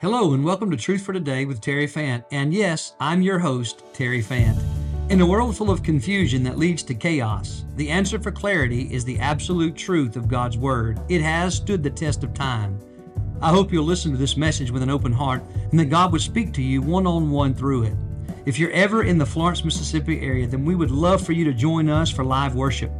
[0.00, 2.24] Hello, and welcome to Truth for Today with Terry Fant.
[2.30, 4.58] And yes, I'm your host, Terry Fant.
[5.10, 9.04] In a world full of confusion that leads to chaos, the answer for clarity is
[9.04, 10.98] the absolute truth of God's Word.
[11.10, 12.80] It has stood the test of time.
[13.42, 16.22] I hope you'll listen to this message with an open heart and that God would
[16.22, 17.94] speak to you one on one through it.
[18.46, 21.52] If you're ever in the Florence, Mississippi area, then we would love for you to
[21.52, 22.90] join us for live worship.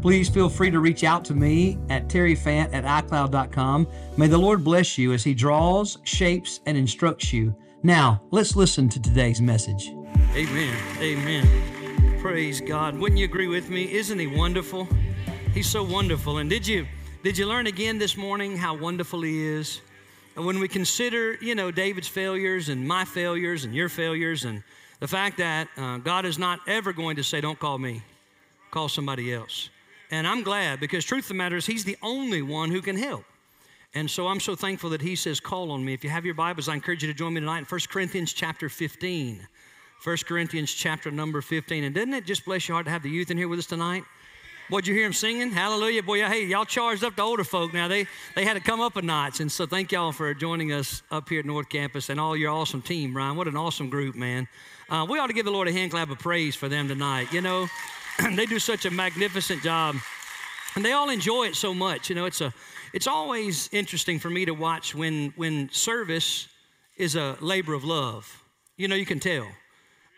[0.00, 3.86] Please feel free to reach out to me at terryfant at iCloud.com.
[4.16, 7.54] May the Lord bless you as He draws, shapes, and instructs you.
[7.82, 9.90] Now, let's listen to today's message.
[10.34, 10.76] Amen.
[11.00, 12.18] Amen.
[12.20, 12.98] Praise God.
[12.98, 13.92] Wouldn't you agree with me?
[13.92, 14.88] Isn't He wonderful?
[15.52, 16.38] He's so wonderful.
[16.38, 16.86] And did you
[17.22, 19.82] did you learn again this morning how wonderful He is?
[20.36, 24.62] And when we consider, you know, David's failures and my failures and your failures and
[25.00, 28.02] the fact that uh, God is not ever going to say, "Don't call me,
[28.70, 29.68] call somebody else."
[30.10, 32.96] And I'm glad because truth of the matter is, He's the only one who can
[32.96, 33.24] help.
[33.94, 35.94] And so I'm so thankful that He says, Call on me.
[35.94, 38.32] If you have your Bibles, I encourage you to join me tonight in 1 Corinthians
[38.32, 39.46] chapter 15.
[40.02, 41.84] 1 Corinthians chapter number 15.
[41.84, 43.66] And doesn't it just bless your heart to have the youth in here with us
[43.66, 44.02] tonight?
[44.70, 45.50] Boy, did you hear them singing?
[45.50, 46.00] Hallelujah.
[46.02, 47.88] Boy, hey, y'all charged up the older folk now.
[47.88, 48.06] They,
[48.36, 49.40] they had to come up a notch.
[49.40, 52.52] And so thank y'all for joining us up here at North Campus and all your
[52.52, 53.36] awesome team, Ryan.
[53.36, 54.46] What an awesome group, man.
[54.88, 57.32] Uh, we ought to give the Lord a hand clap of praise for them tonight.
[57.32, 57.66] You know,
[58.36, 59.96] they do such a magnificent job
[60.74, 62.08] and they all enjoy it so much.
[62.08, 62.52] You know it's a
[62.92, 66.48] it's always interesting for me to watch when when service
[66.96, 68.42] is a labor of love.
[68.76, 69.46] You know you can tell.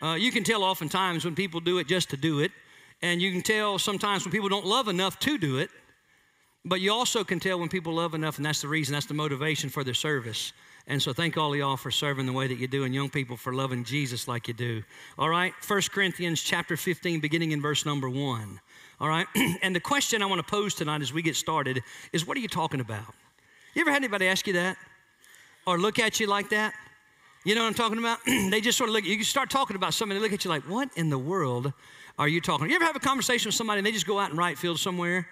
[0.02, 2.50] Uh, you can tell oftentimes when people do it just to do it
[3.02, 5.70] and you can tell sometimes when people don't love enough to do it
[6.64, 9.14] but you also can tell when people love enough and that's the reason that's the
[9.14, 10.52] motivation for their service
[10.86, 13.08] and so thank all of y'all for serving the way that you do and young
[13.08, 14.82] people for loving jesus like you do
[15.18, 18.60] all right 1 corinthians chapter 15 beginning in verse number 1
[19.02, 19.26] all right?
[19.62, 22.40] and the question I want to pose tonight as we get started is what are
[22.40, 23.12] you talking about?
[23.74, 24.76] You ever had anybody ask you that?
[25.66, 26.72] Or look at you like that?
[27.44, 28.18] You know what I'm talking about?
[28.26, 30.62] they just sort of look, you start talking about something, they look at you like,
[30.68, 31.72] what in the world
[32.16, 32.70] are you talking?
[32.70, 34.78] You ever have a conversation with somebody and they just go out in right field
[34.78, 35.28] somewhere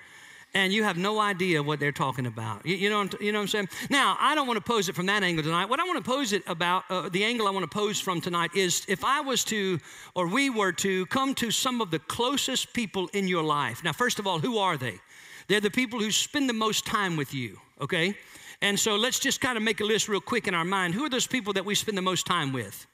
[0.55, 2.66] and you have no idea what they're talking about.
[2.66, 3.69] You, you, know, you know what I'm saying?
[3.88, 5.66] Now, I don't want to pose it from that angle tonight.
[5.66, 8.21] What I want to pose it about, uh, the angle I want to pose from
[8.21, 9.78] tonight is if I was to,
[10.15, 13.84] or we were to, come to some of the closest people in your life.
[13.84, 14.99] Now, first of all, who are they?
[15.47, 18.17] They're the people who spend the most time with you, okay?
[18.62, 20.94] And so let's just kind of make a list real quick in our mind.
[20.94, 22.87] Who are those people that we spend the most time with?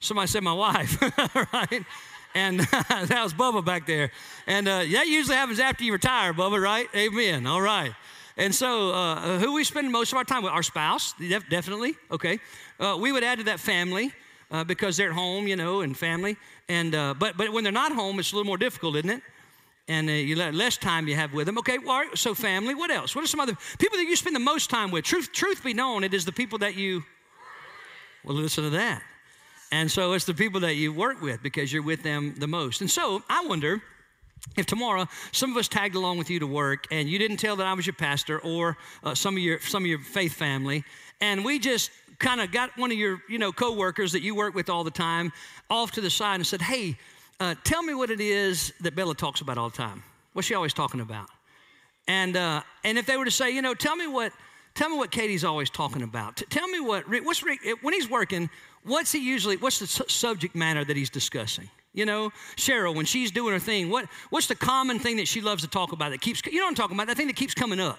[0.00, 1.00] Somebody said my wife,
[1.52, 1.84] right?
[2.36, 2.60] And
[3.08, 4.10] that was Bubba back there.
[4.46, 6.86] And uh, that usually happens after you retire, Bubba, right?
[6.94, 7.46] Amen.
[7.46, 7.94] All right.
[8.36, 10.52] And so, uh, who we spend most of our time with?
[10.52, 11.14] Our spouse,
[11.48, 11.94] definitely.
[12.10, 12.38] Okay.
[12.78, 14.12] Uh, we would add to that family
[14.50, 16.36] uh, because they're at home, you know, and family.
[16.68, 19.22] And uh, but but when they're not home, it's a little more difficult, isn't it?
[19.88, 21.56] And uh, you let less time you have with them.
[21.56, 21.78] Okay.
[21.78, 22.74] Well, so family.
[22.74, 23.16] What else?
[23.16, 25.06] What are some other people that you spend the most time with?
[25.06, 27.02] Truth, truth be known, it is the people that you.
[28.24, 29.02] Well, listen to that.
[29.72, 32.80] And so it's the people that you work with because you're with them the most.
[32.80, 33.82] And so I wonder
[34.56, 37.56] if tomorrow some of us tagged along with you to work and you didn't tell
[37.56, 40.84] that I was your pastor or uh, some of your some of your faith family,
[41.20, 44.54] and we just kind of got one of your you know coworkers that you work
[44.54, 45.32] with all the time
[45.68, 46.96] off to the side and said, "Hey,
[47.40, 50.02] uh, tell me what it is that Bella talks about all the time.
[50.32, 51.28] What's she always talking about?"
[52.08, 54.32] And uh, and if they were to say, you know, tell me what
[54.74, 56.36] tell me what Katie's always talking about.
[56.36, 58.48] T- tell me what what's Rick when he's working
[58.86, 61.68] what's he usually, what's the subject matter that he's discussing?
[61.92, 65.40] You know, Cheryl, when she's doing her thing, what, what's the common thing that she
[65.40, 67.06] loves to talk about that keeps, you know I'm talking about?
[67.06, 67.98] That thing that keeps coming up.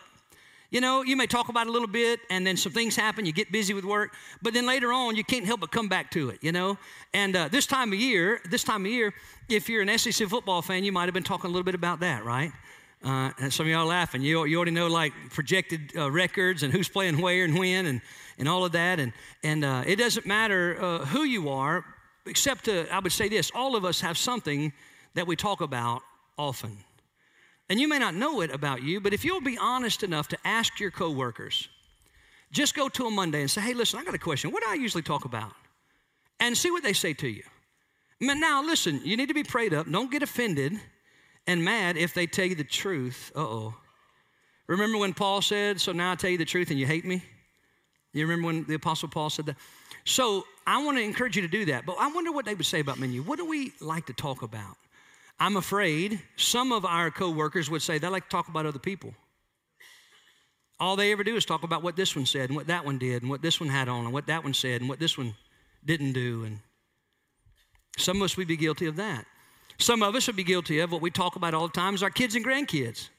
[0.69, 3.31] You know, you may talk about a little bit and then some things happen, you
[3.31, 6.29] get busy with work, but then later on you can't help but come back to
[6.29, 6.77] it, you know?
[7.13, 9.13] And uh, this time of year, this time of year,
[9.47, 12.01] if you're an SEC football fan, you might have been talking a little bit about
[12.01, 12.51] that, right?
[13.03, 14.21] Uh, and some of y'all laughing.
[14.21, 18.01] You, you already know like projected uh, records and who's playing where and when and,
[18.39, 18.99] and all of that.
[18.99, 19.13] And,
[19.43, 21.85] and uh, it doesn't matter uh, who you are,
[22.25, 24.73] except to, I would say this all of us have something
[25.13, 26.01] that we talk about
[26.37, 26.77] often.
[27.69, 30.37] And you may not know it about you, but if you'll be honest enough to
[30.45, 31.67] ask your coworkers,
[32.51, 34.51] just go to a Monday and say, hey, listen, I got a question.
[34.51, 35.51] What do I usually talk about?
[36.39, 37.43] And see what they say to you.
[38.21, 39.89] Now, listen, you need to be prayed up.
[39.89, 40.79] Don't get offended
[41.47, 43.31] and mad if they tell you the truth.
[43.35, 43.75] Uh oh.
[44.67, 47.23] Remember when Paul said, So now I tell you the truth and you hate me?
[48.13, 49.55] You remember when the Apostle Paul said that?
[50.05, 51.85] So I want to encourage you to do that.
[51.85, 53.21] But I wonder what they would say about menu.
[53.21, 54.75] What do we like to talk about?
[55.39, 59.13] I'm afraid some of our coworkers would say they like to talk about other people.
[60.79, 62.97] All they ever do is talk about what this one said and what that one
[62.97, 65.17] did and what this one had on and what that one said and what this
[65.17, 65.35] one
[65.85, 66.43] didn't do.
[66.43, 66.59] And
[67.97, 69.25] some of us would be guilty of that.
[69.79, 72.03] Some of us would be guilty of what we talk about all the time is
[72.03, 73.09] our kids and grandkids,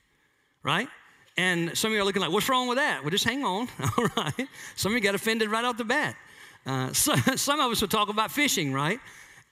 [0.62, 0.88] right?
[1.36, 3.02] And some of you are looking like, what's wrong with that?
[3.02, 3.68] Well, just hang on,
[3.98, 4.48] all right?
[4.74, 6.16] Some of you got offended right off the bat.
[6.66, 8.98] Uh, so, some of us will talk about fishing, right?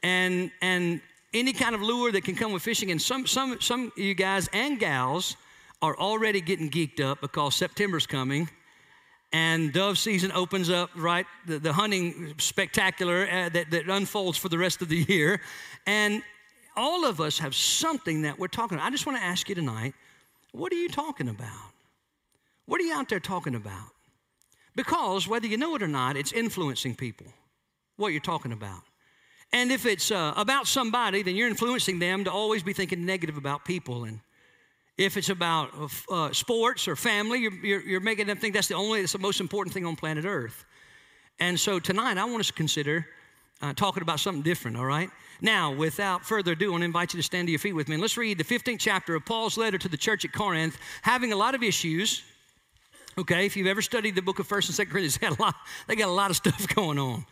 [0.02, 1.00] And, and
[1.32, 2.90] any kind of lure that can come with fishing.
[2.90, 5.36] And some, some, some of you guys and gals
[5.82, 8.48] are already getting geeked up because September's coming
[9.32, 11.26] and dove season opens up, right?
[11.46, 15.40] The, the hunting spectacular uh, that, that unfolds for the rest of the year.
[15.86, 16.22] And
[16.76, 18.86] all of us have something that we're talking about.
[18.86, 19.94] I just want to ask you tonight
[20.52, 21.72] what are you talking about?
[22.66, 23.90] What are you out there talking about?
[24.74, 27.26] Because whether you know it or not, it's influencing people,
[27.96, 28.82] what you're talking about.
[29.52, 33.36] And if it's uh, about somebody, then you're influencing them to always be thinking negative
[33.36, 34.04] about people.
[34.04, 34.20] And
[34.98, 35.70] if it's about
[36.10, 39.18] uh, sports or family, you're, you're, you're, making them think that's the only, that's the
[39.18, 40.64] most important thing on planet Earth.
[41.38, 43.06] And so tonight, I want us to consider
[43.62, 45.10] uh, talking about something different, all right?
[45.40, 47.88] Now, without further ado, I want to invite you to stand to your feet with
[47.88, 47.94] me.
[47.94, 51.32] And let's read the 15th chapter of Paul's letter to the church at Corinth, having
[51.32, 52.22] a lot of issues.
[53.18, 55.42] Okay, if you've ever studied the book of 1st and 2nd Corinthians, they got a
[55.42, 55.54] lot,
[55.86, 57.24] they got a lot of stuff going on.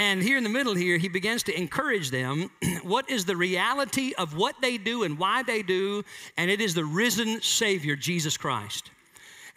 [0.00, 2.50] And here in the middle here, he begins to encourage them
[2.82, 6.04] what is the reality of what they do and why they do,
[6.36, 8.90] and it is the risen Savior, Jesus Christ.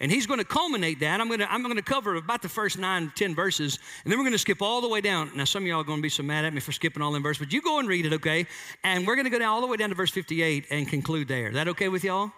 [0.02, 1.20] And he's going to culminate that.
[1.20, 4.18] I'm going to, I'm going to cover about the first nine, ten verses, and then
[4.18, 5.30] we're going to skip all the way down.
[5.36, 7.12] Now, some of y'all are going to be so mad at me for skipping all
[7.12, 8.46] them verses, but you go and read it, okay?
[8.82, 11.28] And we're going to go down all the way down to verse 58 and conclude
[11.28, 11.52] there.
[11.52, 12.32] That okay with y'all?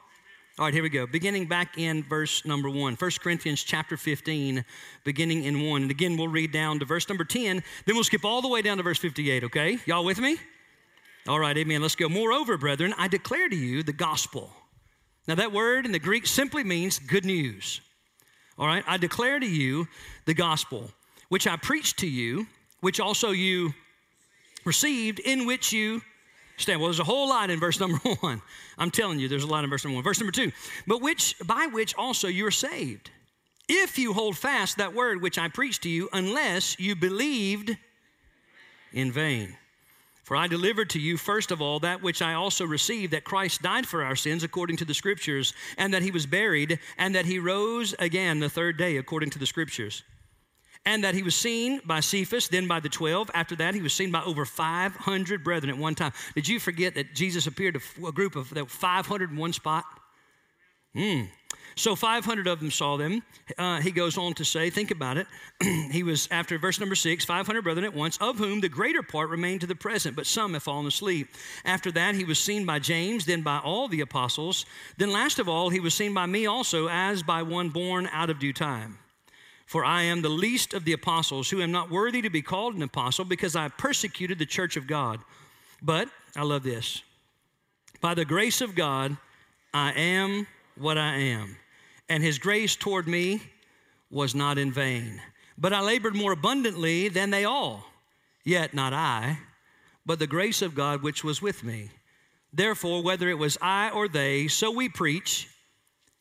[0.56, 1.06] All right, here we go.
[1.06, 4.62] Beginning back in verse number one, 1 Corinthians chapter 15,
[5.02, 5.82] beginning in one.
[5.82, 7.62] And again, we'll read down to verse number 10.
[7.87, 9.78] Then we'll skip all the way down to verse 58, okay?
[9.87, 10.37] Y'all with me?
[11.26, 11.81] All right, amen.
[11.81, 12.10] Let's go.
[12.10, 14.50] Moreover, brethren, I declare to you the gospel.
[15.26, 17.81] Now, that word in the Greek simply means good news.
[18.59, 19.88] All right, I declare to you
[20.26, 20.91] the gospel,
[21.29, 22.47] which I preached to you,
[22.81, 23.75] which also you
[24.65, 26.03] received, in which you
[26.56, 26.81] Stand.
[26.81, 28.41] Well, there's a whole lot in verse number one.
[28.79, 30.05] I'm telling you, there's a lot in verse number one.
[30.05, 30.53] Verse number two,
[30.87, 33.11] but which by which also you are saved,
[33.69, 37.77] if you hold fast that word which I preached to you, unless you believed
[38.93, 39.56] in vain.
[40.25, 43.62] For I delivered to you, first of all, that which I also received that Christ
[43.62, 47.26] died for our sins according to the Scriptures, and that he was buried, and that
[47.26, 50.03] he rose again the third day according to the Scriptures
[50.87, 53.31] and that he was seen by Cephas, then by the 12.
[53.35, 56.12] After that, he was seen by over 500 brethren at one time.
[56.35, 59.85] Did you forget that Jesus appeared to a group of 500 in one spot?
[60.94, 61.23] Hmm.
[61.76, 63.23] So 500 of them saw them.
[63.59, 65.26] Uh, he goes on to say, think about it.
[65.91, 69.29] he was, after verse number six, 500 brethren at once, of whom the greater part
[69.29, 71.29] remain to the present, but some have fallen asleep.
[71.65, 74.67] After that, he was seen by James, then by all the apostles.
[74.99, 78.31] Then, last of all, he was seen by me also, as by one born out
[78.31, 78.99] of due time.
[79.67, 82.75] For I am the least of the apostles, who am not worthy to be called
[82.75, 85.20] an apostle because I persecuted the church of God.
[85.82, 87.03] But, I love this,
[88.00, 89.17] by the grace of God,
[89.73, 90.47] I am
[90.77, 91.56] what I am.
[92.09, 93.43] And his grace toward me
[94.11, 95.21] was not in vain.
[95.56, 97.85] But I labored more abundantly than they all.
[98.45, 99.39] Yet not I,
[100.05, 101.91] but the grace of God which was with me.
[102.53, 105.49] Therefore, whether it was I or they, so we preach,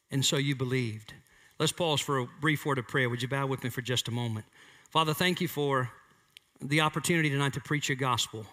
[0.10, 1.14] and so you believed.
[1.60, 3.10] Let's pause for a brief word of prayer.
[3.10, 4.46] Would you bow with me for just a moment?
[4.90, 5.90] Father, thank you for
[6.62, 8.46] the opportunity tonight to preach your gospel.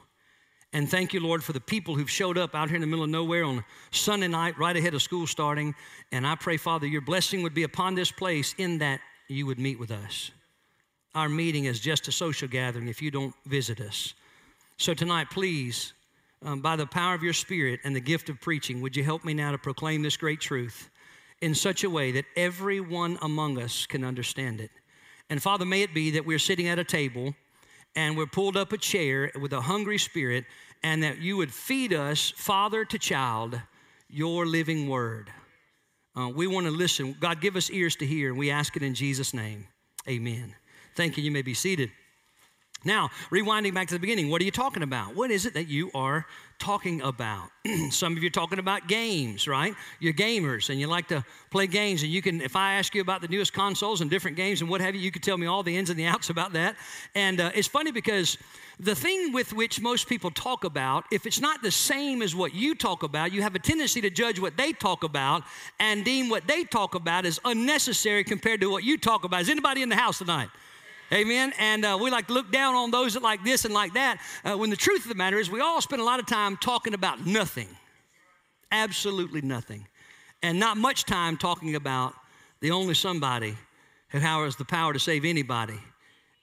[0.72, 3.04] And thank you, Lord, for the people who've showed up out here in the middle
[3.04, 5.74] of nowhere on Sunday night, right ahead of school starting.
[6.12, 9.58] And I pray, Father, your blessing would be upon this place in that you would
[9.58, 10.30] meet with us.
[11.14, 14.14] Our meeting is just a social gathering if you don't visit us.
[14.76, 15.92] So tonight, please,
[16.44, 19.24] um, by the power of your Spirit and the gift of preaching, would you help
[19.24, 20.88] me now to proclaim this great truth?
[21.40, 24.70] in such a way that everyone among us can understand it.
[25.28, 27.34] And Father, may it be that we're sitting at a table
[27.94, 30.44] and we're pulled up a chair with a hungry spirit,
[30.82, 33.60] and that you would feed us, father to child,
[34.08, 35.30] your living word.
[36.16, 37.14] Uh, we want to listen.
[37.20, 39.66] God, give us ears to hear, and we ask it in Jesus' name.
[40.08, 40.54] Amen.
[40.96, 41.22] Thank you.
[41.22, 41.90] You may be seated.
[42.84, 45.14] Now, rewinding back to the beginning, what are you talking about?
[45.14, 46.26] What is it that you are
[46.60, 47.50] talking about?
[47.90, 49.74] Some of you are talking about games, right?
[49.98, 52.02] You're gamers and you like to play games.
[52.02, 54.70] And you can, if I ask you about the newest consoles and different games and
[54.70, 56.76] what have you, you could tell me all the ins and the outs about that.
[57.14, 58.38] And uh, it's funny because
[58.78, 62.54] the thing with which most people talk about, if it's not the same as what
[62.54, 65.42] you talk about, you have a tendency to judge what they talk about
[65.80, 69.40] and deem what they talk about as unnecessary compared to what you talk about.
[69.40, 70.50] Is anybody in the house tonight?
[71.12, 71.52] Amen.
[71.58, 74.20] And uh, we like to look down on those that like this and like that.
[74.44, 76.56] Uh, when the truth of the matter is, we all spend a lot of time
[76.56, 77.68] talking about nothing,
[78.70, 79.88] absolutely nothing,
[80.42, 82.14] and not much time talking about
[82.60, 83.56] the only somebody
[84.10, 85.78] who has the power to save anybody,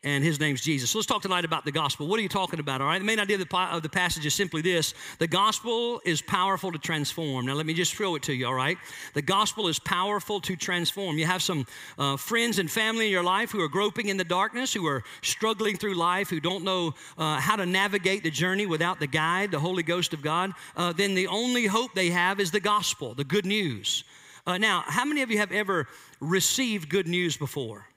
[0.07, 0.91] and his name's Jesus.
[0.91, 2.07] So let's talk tonight about the gospel.
[2.07, 2.79] What are you talking about?
[2.79, 6.01] All right, the main idea of the, of the passage is simply this the gospel
[6.05, 7.45] is powerful to transform.
[7.45, 8.77] Now, let me just throw it to you, all right?
[9.15, 11.17] The gospel is powerful to transform.
[11.17, 11.65] You have some
[11.97, 15.03] uh, friends and family in your life who are groping in the darkness, who are
[15.21, 19.51] struggling through life, who don't know uh, how to navigate the journey without the guide,
[19.51, 20.53] the Holy Ghost of God.
[20.77, 24.05] Uh, then the only hope they have is the gospel, the good news.
[24.45, 25.85] Uh, now, how many of you have ever
[26.21, 27.87] received good news before?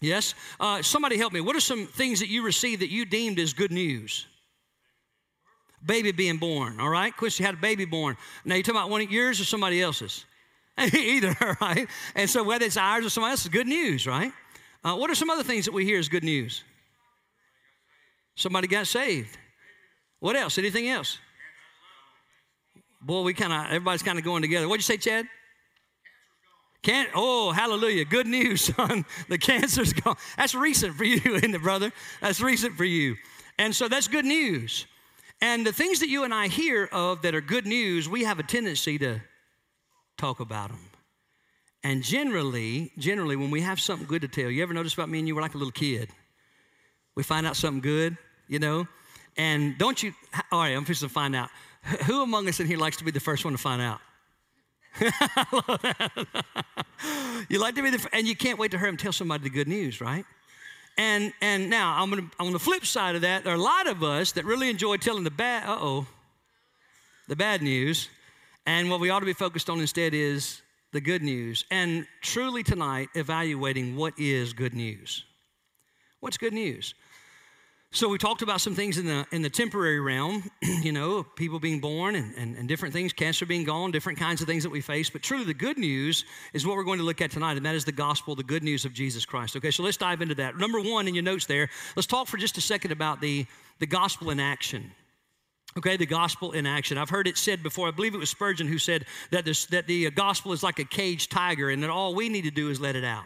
[0.00, 0.34] Yes?
[0.58, 1.40] Uh, somebody help me.
[1.40, 4.26] What are some things that you received that you deemed as good news?
[5.84, 7.14] Baby being born, all right?
[7.14, 8.16] Quincy had a baby born.
[8.44, 10.24] Now, you talking about one of yours or somebody else's?
[10.78, 11.86] Either, right?
[12.14, 14.32] And so, whether it's ours or somebody else's, good news, right?
[14.82, 16.64] Uh, what are some other things that we hear as good news?
[18.34, 19.36] Somebody got saved.
[20.20, 20.56] What else?
[20.58, 21.18] Anything else?
[23.02, 24.68] Boy, we kind of, everybody's kind of going together.
[24.68, 25.26] What'd you say, Chad?
[26.82, 28.04] Can oh, hallelujah.
[28.04, 29.04] Good news, son.
[29.28, 30.16] The cancer's gone.
[30.36, 31.92] That's recent for you, isn't it, brother?
[32.20, 33.16] That's recent for you.
[33.58, 34.86] And so that's good news.
[35.42, 38.38] And the things that you and I hear of that are good news, we have
[38.38, 39.20] a tendency to
[40.16, 40.90] talk about them.
[41.82, 45.18] And generally, generally, when we have something good to tell, you ever notice about me
[45.18, 45.34] and you?
[45.34, 46.10] We're like a little kid.
[47.14, 48.18] We find out something good,
[48.48, 48.86] you know,
[49.36, 50.12] and don't you?
[50.52, 51.48] All right, I'm just to find out.
[52.06, 54.00] Who among us in here likes to be the first one to find out?
[57.48, 59.50] you like to be the, and you can't wait to hear him tell somebody the
[59.50, 60.24] good news, right?
[60.98, 63.86] And and now I'm gonna on the flip side of that, there are a lot
[63.86, 66.06] of us that really enjoy telling the bad, uh oh,
[67.28, 68.08] the bad news.
[68.66, 70.60] And what we ought to be focused on instead is
[70.92, 71.64] the good news.
[71.70, 75.24] And truly tonight, evaluating what is good news.
[76.20, 76.94] What's good news?
[77.92, 81.58] So we talked about some things in the in the temporary realm, you know, people
[81.58, 84.70] being born and, and, and, different things, cancer being gone, different kinds of things that
[84.70, 85.10] we face.
[85.10, 87.74] But truly the good news is what we're going to look at tonight, and that
[87.74, 89.56] is the gospel, the good news of Jesus Christ.
[89.56, 90.56] Okay, so let's dive into that.
[90.56, 93.44] Number one in your notes there, let's talk for just a second about the,
[93.80, 94.92] the gospel in action.
[95.76, 96.96] Okay, the gospel in action.
[96.96, 99.88] I've heard it said before, I believe it was Spurgeon who said that, this, that
[99.88, 102.80] the gospel is like a caged tiger and that all we need to do is
[102.80, 103.24] let it out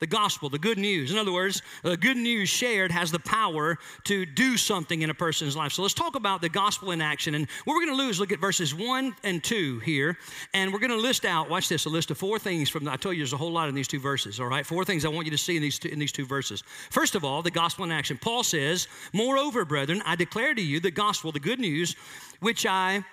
[0.00, 1.10] the gospel, the good news.
[1.10, 5.14] In other words, the good news shared has the power to do something in a
[5.14, 5.72] person's life.
[5.72, 7.34] So let's talk about the gospel in action.
[7.34, 10.16] And what we're going to do is look at verses 1 and 2 here.
[10.54, 12.96] And we're going to list out, watch this, a list of four things from, I
[12.96, 14.64] told you there's a whole lot in these two verses, all right?
[14.64, 16.62] Four things I want you to see in these two, in these two verses.
[16.90, 18.18] First of all, the gospel in action.
[18.20, 21.96] Paul says, Moreover, brethren, I declare to you the gospel, the good news,
[22.40, 23.04] which I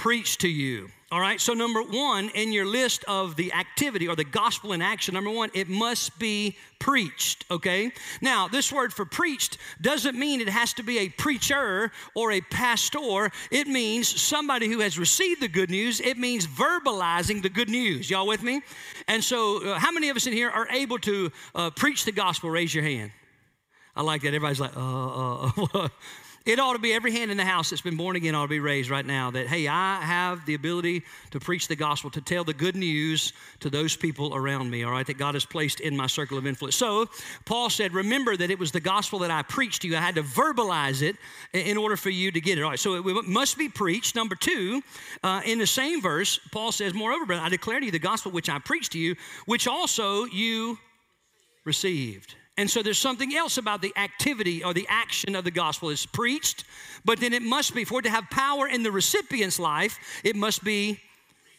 [0.00, 0.88] preach to you.
[1.12, 4.80] All right, so number one in your list of the activity or the gospel in
[4.80, 7.92] action, number one, it must be preached, okay?
[8.22, 12.40] Now, this word for preached doesn't mean it has to be a preacher or a
[12.40, 13.30] pastor.
[13.50, 16.00] It means somebody who has received the good news.
[16.00, 18.08] It means verbalizing the good news.
[18.08, 18.62] Y'all with me?
[19.06, 22.12] And so, uh, how many of us in here are able to uh, preach the
[22.12, 22.48] gospel?
[22.48, 23.10] Raise your hand.
[23.94, 24.28] I like that.
[24.28, 25.88] Everybody's like, uh, uh, uh.
[26.46, 28.48] It ought to be every hand in the house that's been born again ought to
[28.48, 32.22] be raised right now that, hey, I have the ability to preach the gospel, to
[32.22, 35.80] tell the good news to those people around me, all right, that God has placed
[35.80, 36.76] in my circle of influence.
[36.76, 37.10] So,
[37.44, 39.96] Paul said, remember that it was the gospel that I preached to you.
[39.96, 41.16] I had to verbalize it
[41.52, 42.62] in order for you to get it.
[42.62, 44.16] All right, so it must be preached.
[44.16, 44.82] Number two,
[45.22, 48.32] uh, in the same verse, Paul says, moreover, brother, I declare to you the gospel
[48.32, 50.78] which I preached to you, which also you
[51.66, 52.34] received.
[52.60, 55.88] And so there's something else about the activity or the action of the gospel.
[55.88, 56.64] It's preached,
[57.06, 60.36] but then it must be, for it to have power in the recipient's life, it
[60.36, 61.00] must be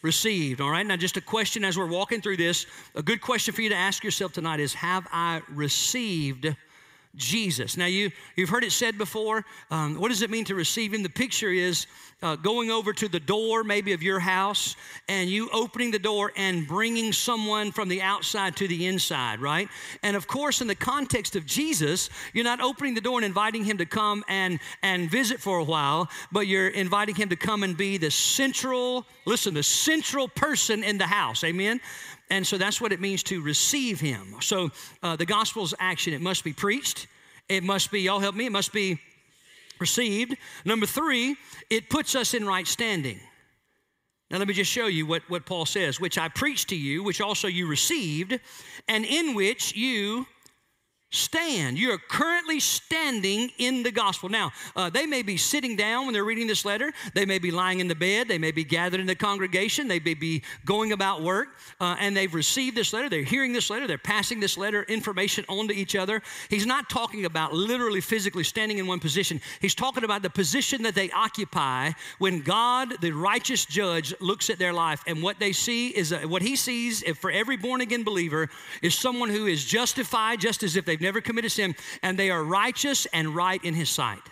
[0.02, 0.60] received.
[0.60, 2.66] All right, now just a question as we're walking through this.
[2.94, 6.54] A good question for you to ask yourself tonight is Have I received?
[7.14, 7.76] Jesus.
[7.76, 9.44] Now, you, you've heard it said before.
[9.70, 11.02] Um, what does it mean to receive Him?
[11.02, 11.86] The picture is
[12.22, 14.76] uh, going over to the door, maybe of your house,
[15.08, 19.68] and you opening the door and bringing someone from the outside to the inside, right?
[20.02, 23.64] And of course, in the context of Jesus, you're not opening the door and inviting
[23.64, 27.62] Him to come and, and visit for a while, but you're inviting Him to come
[27.62, 31.44] and be the central, listen, the central person in the house.
[31.44, 31.80] Amen?
[32.32, 34.36] And so that's what it means to receive him.
[34.40, 34.70] So
[35.02, 37.06] uh, the gospel's action, it must be preached.
[37.46, 38.98] It must be, y'all help me, it must be
[39.78, 40.38] received.
[40.64, 41.36] Number three,
[41.68, 43.20] it puts us in right standing.
[44.30, 47.02] Now, let me just show you what, what Paul says, which I preached to you,
[47.04, 48.40] which also you received,
[48.88, 50.26] and in which you
[51.12, 51.78] stand.
[51.78, 54.30] You're currently standing in the gospel.
[54.30, 56.90] Now, uh, they may be sitting down when they're reading this letter.
[57.14, 58.28] They may be lying in the bed.
[58.28, 59.88] They may be gathered in the congregation.
[59.88, 61.48] They may be going about work,
[61.80, 63.10] uh, and they've received this letter.
[63.10, 63.86] They're hearing this letter.
[63.86, 66.22] They're passing this letter information on to each other.
[66.48, 69.40] He's not talking about literally physically standing in one position.
[69.60, 74.58] He's talking about the position that they occupy when God, the righteous judge, looks at
[74.58, 78.02] their life, and what they see is uh, what he sees for every born again
[78.02, 78.48] believer
[78.80, 82.42] is someone who is justified just as if they've never committed sin, and they are
[82.42, 84.22] righteous and right in his sight.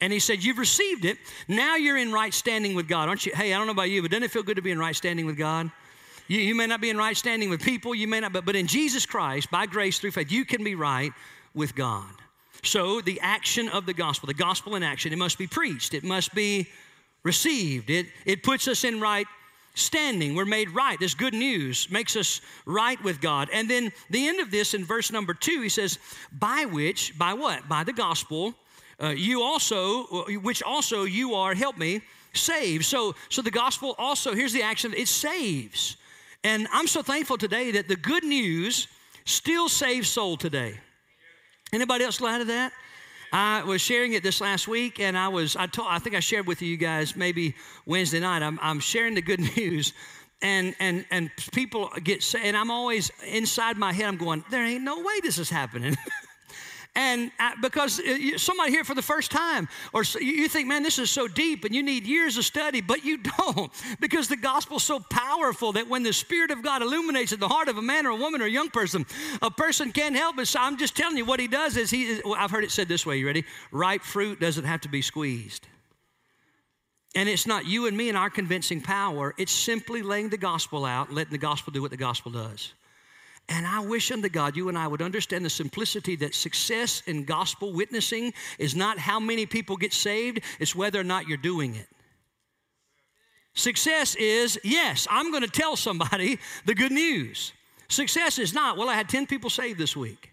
[0.00, 1.18] And he said, You've received it.
[1.46, 3.32] Now you're in right standing with God, aren't you?
[3.34, 4.96] Hey, I don't know about you, but doesn't it feel good to be in right
[4.96, 5.70] standing with God?
[6.26, 8.56] You, you may not be in right standing with people, you may not, but, but
[8.56, 11.12] in Jesus Christ, by grace through faith, you can be right
[11.54, 12.10] with God.
[12.64, 16.04] So the action of the gospel, the gospel in action, it must be preached, it
[16.04, 16.68] must be
[17.22, 17.90] received.
[17.90, 19.26] It, it puts us in right
[19.74, 20.34] standing.
[20.34, 20.98] We're made right.
[20.98, 23.48] This good news makes us right with God.
[23.52, 25.98] And then the end of this in verse number two, he says,
[26.32, 27.68] by which, by what?
[27.68, 28.54] By the gospel,
[29.02, 32.02] uh, you also, which also you are, help me,
[32.34, 32.84] saved.
[32.84, 35.96] So, so the gospel also, here's the action, it saves.
[36.44, 38.88] And I'm so thankful today that the good news
[39.24, 40.78] still saves soul today.
[41.72, 42.72] Anybody else glad of that?
[43.32, 46.20] I was sharing it this last week, and I was I told I think I
[46.20, 47.54] shared with you guys maybe
[47.86, 48.42] Wednesday night.
[48.42, 49.94] I'm, I'm sharing the good news,
[50.42, 54.06] and and and people get and I'm always inside my head.
[54.06, 55.96] I'm going, there ain't no way this is happening.
[56.94, 57.30] And
[57.62, 61.26] because uh, somebody here for the first time, or you think, man, this is so
[61.26, 65.72] deep and you need years of study, but you don't, because the gospel's so powerful
[65.72, 68.16] that when the Spirit of God illuminates in the heart of a man or a
[68.16, 69.06] woman or a young person,
[69.40, 70.46] a person can't help it.
[70.46, 73.06] So I'm just telling you what he does is he, I've heard it said this
[73.06, 73.44] way, you ready?
[73.70, 75.66] Ripe fruit doesn't have to be squeezed.
[77.14, 80.84] And it's not you and me and our convincing power, it's simply laying the gospel
[80.84, 82.72] out, letting the gospel do what the gospel does.
[83.48, 87.24] And I wish unto God you and I would understand the simplicity that success in
[87.24, 91.74] gospel witnessing is not how many people get saved, it's whether or not you're doing
[91.74, 91.88] it.
[93.54, 97.52] Success is, yes, I'm going to tell somebody the good news.
[97.88, 100.32] Success is not, well, I had 10 people saved this week.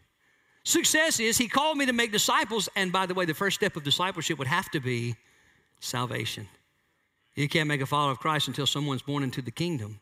[0.63, 3.75] Success is, he called me to make disciples, and by the way, the first step
[3.75, 5.15] of discipleship would have to be
[5.79, 6.47] salvation.
[7.35, 9.99] You can't make a follower of Christ until someone's born into the kingdom.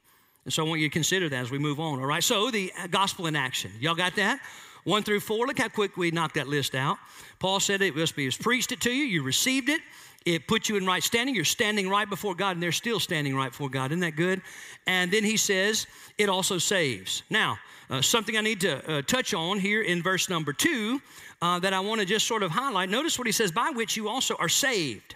[0.48, 2.24] And so I want you to consider that as we move on, all right?
[2.24, 3.70] So the gospel in action.
[3.82, 4.40] Y'all got that?
[4.86, 7.00] One through four, look how quick we knocked that list out.
[7.38, 9.82] Paul said it must be, was preached it to you, you received it,
[10.26, 13.36] it put you in right standing, you're standing right before God, and they're still standing
[13.36, 13.92] right before God.
[13.92, 14.42] Isn't that good?
[14.86, 15.86] And then he says,
[16.18, 17.24] it also saves.
[17.30, 21.02] Now, uh, something I need to uh, touch on here in verse number two
[21.42, 22.88] uh, that I want to just sort of highlight.
[22.90, 25.14] Notice what he says, by which you also are saved.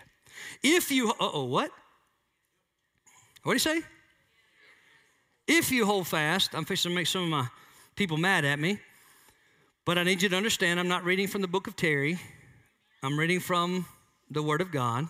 [0.61, 1.71] If you, uh oh, what?
[3.43, 3.87] What did he say?
[5.47, 7.47] If you hold fast, I'm fixing to make some of my
[7.95, 8.79] people mad at me,
[9.85, 12.19] but I need you to understand I'm not reading from the book of Terry,
[13.03, 13.85] I'm reading from
[14.29, 15.07] the Word of God.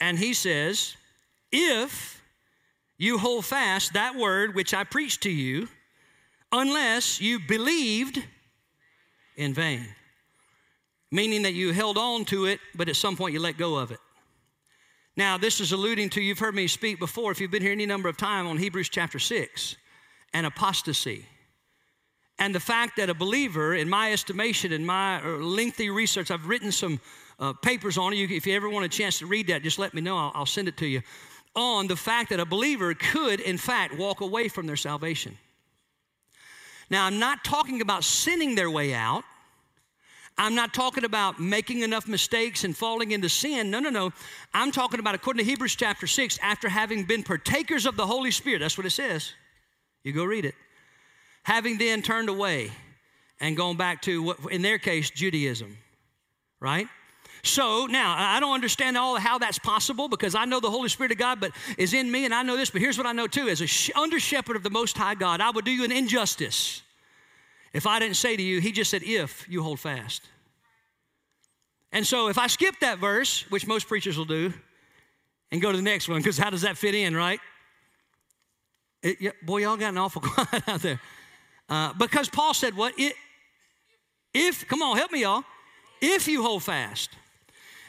[0.00, 0.96] And he says,
[1.52, 2.22] If
[2.96, 5.68] you hold fast that word which I preached to you,
[6.52, 8.22] unless you believed
[9.36, 9.86] in vain.
[11.10, 13.90] Meaning that you held on to it, but at some point you let go of
[13.90, 13.98] it.
[15.16, 17.86] Now, this is alluding to, you've heard me speak before, if you've been here any
[17.86, 19.76] number of times on Hebrews chapter 6
[20.32, 21.24] and apostasy.
[22.38, 26.46] And the fact that a believer, in my estimation, in my uh, lengthy research, I've
[26.48, 27.00] written some
[27.38, 28.16] uh, papers on it.
[28.16, 30.16] If you ever want a chance to read that, just let me know.
[30.16, 31.02] I'll, I'll send it to you.
[31.54, 35.38] On the fact that a believer could, in fact, walk away from their salvation.
[36.90, 39.22] Now, I'm not talking about sinning their way out.
[40.36, 43.70] I'm not talking about making enough mistakes and falling into sin.
[43.70, 44.12] No, no, no.
[44.52, 48.32] I'm talking about, according to Hebrews chapter 6, after having been partakers of the Holy
[48.32, 48.58] Spirit.
[48.58, 49.32] That's what it says.
[50.02, 50.54] You go read it.
[51.44, 52.72] Having then turned away
[53.40, 55.76] and gone back to, what, in their case, Judaism,
[56.58, 56.88] right?
[57.44, 61.12] So now I don't understand all how that's possible because I know the Holy Spirit
[61.12, 62.70] of God, but is in me, and I know this.
[62.70, 65.42] But here's what I know too: as a under shepherd of the Most High God,
[65.42, 66.82] I would do you an injustice
[67.74, 70.22] if I didn't say to you, he just said, if you hold fast.
[71.92, 74.52] And so if I skip that verse, which most preachers will do,
[75.50, 77.40] and go to the next one, because how does that fit in, right?
[79.02, 81.00] It, yeah, boy, y'all got an awful quiet out there.
[81.68, 82.94] Uh, because Paul said, what?
[82.96, 83.14] It,
[84.32, 85.42] if, come on, help me, y'all.
[86.00, 87.10] If you hold fast,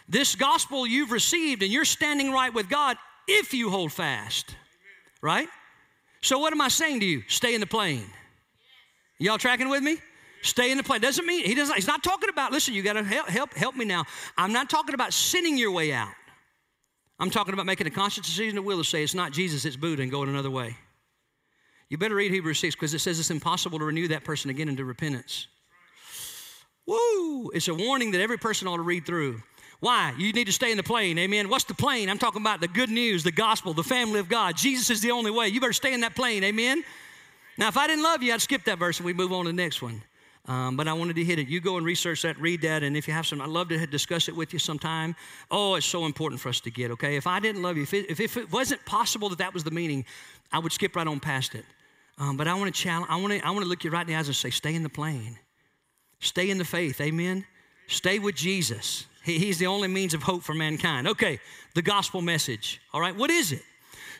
[0.09, 4.55] this gospel you've received and you're standing right with God, if you hold fast,
[5.21, 5.47] right?
[6.21, 7.23] So, what am I saying to you?
[7.27, 8.05] Stay in the plane.
[9.19, 9.97] Y'all tracking with me?
[10.41, 11.01] Stay in the plane.
[11.01, 11.75] Doesn't mean he doesn't.
[11.75, 12.51] He's not talking about.
[12.51, 14.05] Listen, you got to help, help help me now.
[14.37, 16.13] I'm not talking about sinning your way out.
[17.17, 19.77] I'm talking about making a conscious decision to will to say it's not Jesus, it's
[19.77, 20.75] Buddha, and going another way.
[21.89, 24.67] You better read Hebrews 6 because it says it's impossible to renew that person again
[24.67, 25.47] into repentance.
[26.85, 27.49] Woo!
[27.51, 29.41] It's a warning that every person ought to read through.
[29.79, 30.13] Why?
[30.17, 31.17] You need to stay in the plane.
[31.17, 31.49] Amen.
[31.49, 32.09] What's the plane?
[32.09, 34.57] I'm talking about the good news, the gospel, the family of God.
[34.57, 35.47] Jesus is the only way.
[35.47, 36.43] You better stay in that plane.
[36.43, 36.83] Amen.
[37.57, 39.49] Now, if I didn't love you, I'd skip that verse and we move on to
[39.49, 40.01] the next one.
[40.47, 41.47] Um, but I wanted to hit it.
[41.47, 43.87] You go and research that, read that, and if you have some, I'd love to
[43.87, 45.15] discuss it with you sometime.
[45.49, 47.15] Oh, it's so important for us to get, okay?
[47.15, 49.63] If I didn't love you, if it, if, if it wasn't possible that that was
[49.63, 50.05] the meaning,
[50.51, 51.65] I would skip right on past it.
[52.19, 54.01] Um, but I want to challenge, I want to, I want to look you right
[54.01, 55.39] in the eyes and say, stay in the plane.
[56.19, 57.43] Stay in the faith, amen?
[57.87, 59.05] Stay with Jesus.
[59.23, 61.07] he's the only means of hope for mankind.
[61.07, 61.39] Okay,
[61.73, 62.79] the gospel message.
[62.93, 63.63] All right, what is it?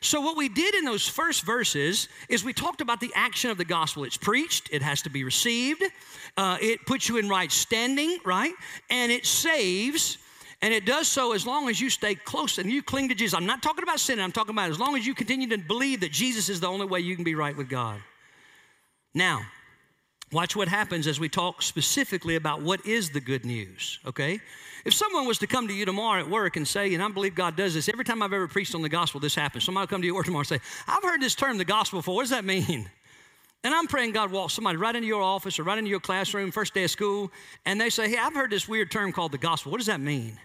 [0.02, 3.58] So, what we did in those first verses is we talked about the action of
[3.58, 4.04] the gospel.
[4.04, 5.84] It's preached, it has to be received,
[6.38, 8.54] uh, it puts you in right standing, right?
[8.90, 10.18] And it saves.
[10.62, 13.36] And it does so as long as you stay close and you cling to Jesus.
[13.36, 16.00] I'm not talking about sin, I'm talking about as long as you continue to believe
[16.00, 18.02] that Jesus is the only way you can be right with God.
[19.14, 19.42] Now,
[20.32, 24.40] watch what happens as we talk specifically about what is the good news, okay?
[24.84, 27.36] If someone was to come to you tomorrow at work and say, and I believe
[27.36, 29.64] God does this, every time I've ever preached on the gospel, this happens.
[29.64, 31.66] Somebody will come to you at work tomorrow and say, I've heard this term, the
[31.66, 32.16] gospel, before.
[32.16, 32.90] What does that mean?
[33.64, 36.52] And I'm praying God walks somebody right into your office or right into your classroom,
[36.52, 37.32] first day of school,
[37.66, 39.72] and they say, Hey, I've heard this weird term called the gospel.
[39.72, 40.40] What does that mean?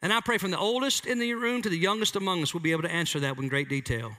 [0.00, 2.60] And I pray from the oldest in the room to the youngest among us will
[2.60, 4.12] be able to answer that in great detail.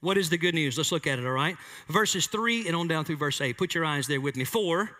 [0.00, 0.76] What is the good news?
[0.76, 1.56] Let's look at it, all right?
[1.88, 3.56] Verses 3 and on down through verse 8.
[3.58, 4.44] Put your eyes there with me.
[4.44, 4.90] 4,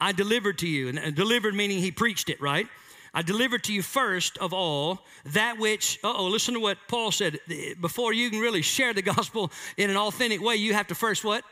[0.00, 0.88] I delivered to you.
[0.88, 2.66] And uh, delivered meaning he preached it, right?
[3.12, 7.38] I delivered to you first of all that which, oh, listen to what Paul said.
[7.50, 10.94] Uh, before you can really share the gospel in an authentic way, you have to
[10.94, 11.44] first what?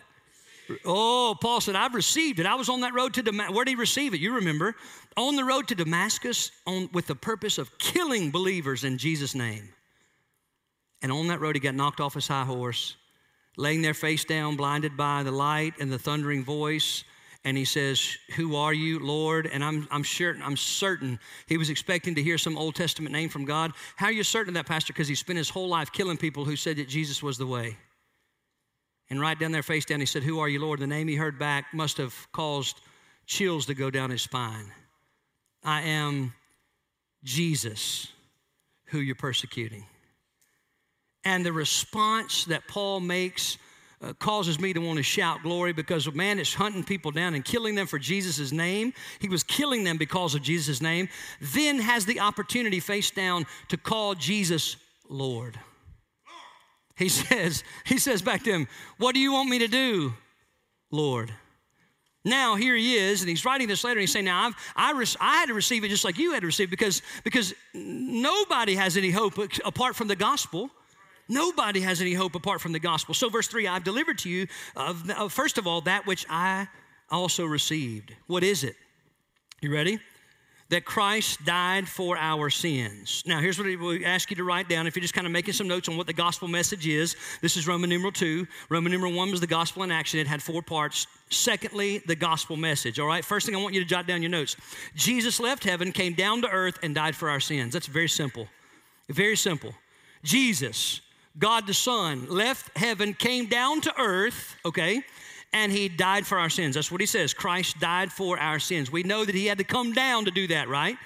[0.86, 2.46] Oh, Paul said, I've received it.
[2.46, 3.54] I was on that road to Damascus.
[3.54, 4.20] Where did he receive it?
[4.20, 4.74] You remember.
[5.16, 9.68] On the road to Damascus on, with the purpose of killing believers in Jesus' name.
[11.04, 12.96] And on that road, he got knocked off his high horse,
[13.56, 17.04] laying there face down, blinded by the light and the thundering voice
[17.44, 19.46] and he says, Who are you, Lord?
[19.46, 23.28] And I'm, I'm sure, I'm certain he was expecting to hear some Old Testament name
[23.28, 23.72] from God.
[23.96, 24.92] How are you certain of that, Pastor?
[24.92, 27.76] Because he spent his whole life killing people who said that Jesus was the way.
[29.10, 30.80] And right down there, face down, he said, Who are you, Lord?
[30.80, 32.80] The name he heard back must have caused
[33.26, 34.72] chills to go down his spine.
[35.62, 36.32] I am
[37.22, 38.08] Jesus,
[38.86, 39.84] who you're persecuting.
[41.24, 43.58] And the response that Paul makes
[44.04, 47.34] uh, causes me to want to shout glory because a man is hunting people down
[47.34, 48.92] and killing them for Jesus' name.
[49.18, 51.08] He was killing them because of Jesus' name.
[51.40, 54.76] Then has the opportunity face down to call Jesus
[55.08, 55.58] Lord.
[56.96, 60.14] He says, he says back to him, What do you want me to do,
[60.90, 61.32] Lord?
[62.24, 64.92] Now here he is, and he's writing this letter, and he's saying, Now I've, I,
[64.92, 68.74] res- I had to receive it just like you had to receive because, because nobody
[68.74, 70.70] has any hope apart from the gospel.
[71.28, 73.14] Nobody has any hope apart from the gospel.
[73.14, 76.68] So, verse 3 I've delivered to you, uh, first of all, that which I
[77.10, 78.14] also received.
[78.26, 78.74] What is it?
[79.60, 79.98] You ready?
[80.70, 83.22] That Christ died for our sins.
[83.26, 84.87] Now, here's what we ask you to write down.
[84.87, 87.56] If you're just kind of making some notes on what the gospel message is, this
[87.56, 88.46] is Roman numeral 2.
[88.70, 91.06] Roman numeral 1 was the gospel in action, it had four parts.
[91.30, 92.98] Secondly, the gospel message.
[92.98, 94.56] All right, first thing I want you to jot down your notes
[94.94, 97.72] Jesus left heaven, came down to earth, and died for our sins.
[97.72, 98.48] That's very simple.
[99.08, 99.74] Very simple.
[100.22, 101.02] Jesus
[101.38, 105.03] God the Son left heaven, came down to earth, okay,
[105.53, 106.75] and he died for our sins.
[106.75, 107.35] That's what he says.
[107.35, 108.90] Christ died for our sins.
[108.90, 110.97] We know that he had to come down to do that, right?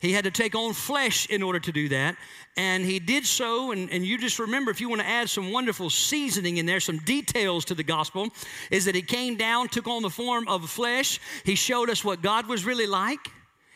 [0.00, 2.16] He had to take on flesh in order to do that.
[2.56, 3.70] And he did so.
[3.70, 6.80] And, and you just remember, if you want to add some wonderful seasoning in there,
[6.80, 8.28] some details to the gospel,
[8.70, 11.20] is that he came down, took on the form of flesh.
[11.44, 13.20] He showed us what God was really like.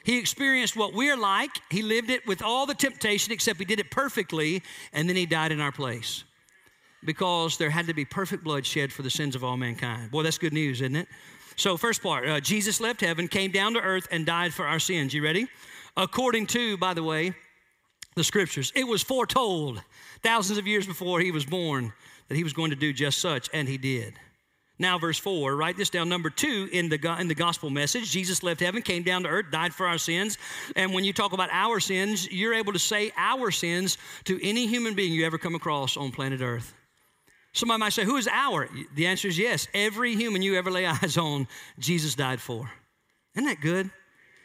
[0.04, 1.50] He experienced what we're like.
[1.70, 4.62] He lived it with all the temptation, except he did it perfectly,
[4.92, 6.24] and then he died in our place.
[7.04, 10.10] Because there had to be perfect blood shed for the sins of all mankind.
[10.10, 11.08] Boy, that's good news, isn't it?
[11.56, 14.78] So, first part uh, Jesus left heaven, came down to earth, and died for our
[14.78, 15.14] sins.
[15.14, 15.46] You ready?
[15.96, 17.32] According to, by the way,
[18.14, 19.82] the scriptures, it was foretold
[20.22, 21.92] thousands of years before he was born
[22.28, 24.14] that he was going to do just such, and he did.
[24.78, 26.08] Now, verse 4, write this down.
[26.08, 29.46] Number two in the, in the gospel message Jesus left heaven, came down to earth,
[29.52, 30.36] died for our sins.
[30.74, 34.66] And when you talk about our sins, you're able to say our sins to any
[34.66, 36.74] human being you ever come across on planet earth.
[37.52, 38.68] Somebody might say, Who is our?
[38.96, 39.68] The answer is yes.
[39.74, 41.46] Every human you ever lay eyes on,
[41.78, 42.68] Jesus died for.
[43.36, 43.90] Isn't that good?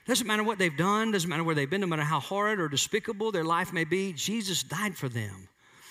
[0.06, 2.68] Doesn't matter what they've done, doesn't matter where they've been, no matter how horrid or
[2.68, 5.48] despicable their life may be, Jesus died for them.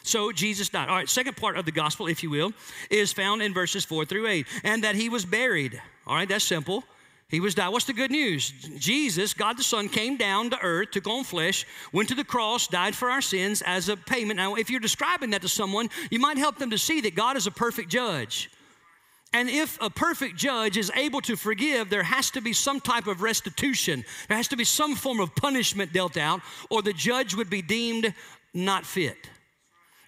[0.09, 0.89] So Jesus died.
[0.89, 2.53] All right, second part of the gospel, if you will,
[2.91, 4.47] is found in verses four through eight.
[4.65, 5.81] And that he was buried.
[6.07, 6.85] All right, that's simple.
[7.29, 7.69] He was died.
[7.69, 8.51] What's the good news?
[8.79, 12.69] Jesus, God the Son, came down to earth, took on flesh, went to the cross,
[12.69, 14.39] died for our sins as a payment.
[14.39, 17.37] Now, if you're describing that to someone, you might help them to see that God
[17.37, 18.51] is a perfect judge.
[19.35, 23.07] And if a perfect judge is able to forgive, there has to be some type
[23.07, 24.07] of restitution.
[24.29, 26.41] There has to be some form of punishment dealt out,
[26.71, 28.15] or the judge would be deemed
[28.55, 29.29] not fit.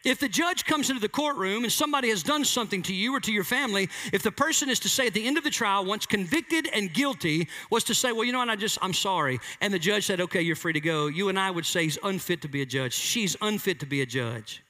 [0.05, 3.21] If the judge comes into the courtroom and somebody has done something to you or
[3.21, 5.85] to your family, if the person is to say at the end of the trial,
[5.85, 9.41] once convicted and guilty, was to say, Well, you know what, I just, I'm sorry.
[9.61, 11.09] And the judge said, Okay, you're free to go.
[11.09, 12.95] You and I would say he's unfit to be a judge.
[12.95, 14.63] She's unfit to be a judge.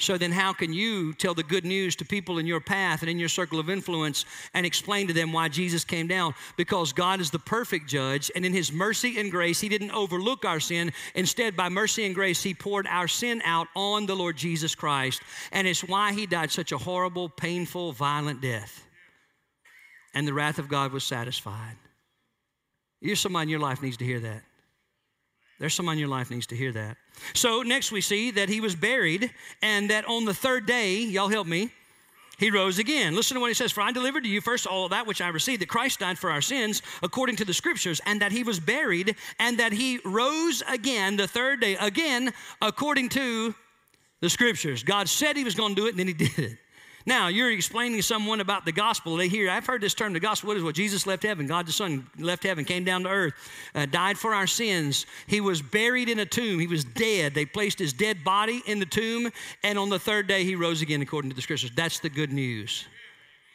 [0.00, 3.10] So then, how can you tell the good news to people in your path and
[3.10, 6.34] in your circle of influence and explain to them why Jesus came down?
[6.56, 10.46] Because God is the perfect judge, and in His mercy and grace, He didn't overlook
[10.46, 10.90] our sin.
[11.14, 15.20] Instead, by mercy and grace, He poured our sin out on the Lord Jesus Christ.
[15.52, 18.82] And it's why He died such a horrible, painful, violent death.
[20.14, 21.76] And the wrath of God was satisfied.
[23.02, 24.44] You're somebody in your life needs to hear that.
[25.60, 26.96] There's someone in your life needs to hear that.
[27.34, 31.28] So next we see that he was buried and that on the third day, y'all
[31.28, 31.70] help me,
[32.38, 33.14] he rose again.
[33.14, 35.28] Listen to what he says For I delivered to you first all that which I
[35.28, 38.58] received, that Christ died for our sins according to the scriptures, and that he was
[38.58, 43.54] buried, and that he rose again the third day, again according to
[44.20, 44.82] the scriptures.
[44.82, 46.58] God said he was going to do it, and then he did it.
[47.06, 49.16] Now, you're explaining to someone about the gospel.
[49.16, 50.48] They hear, I've heard this term, the gospel.
[50.48, 50.74] What is what?
[50.74, 51.46] Jesus left heaven.
[51.46, 53.34] God the Son left heaven, came down to earth,
[53.74, 55.06] uh, died for our sins.
[55.26, 56.60] He was buried in a tomb.
[56.60, 57.34] He was dead.
[57.34, 59.30] They placed his dead body in the tomb,
[59.62, 61.70] and on the third day, he rose again according to the scriptures.
[61.74, 62.86] That's the good news.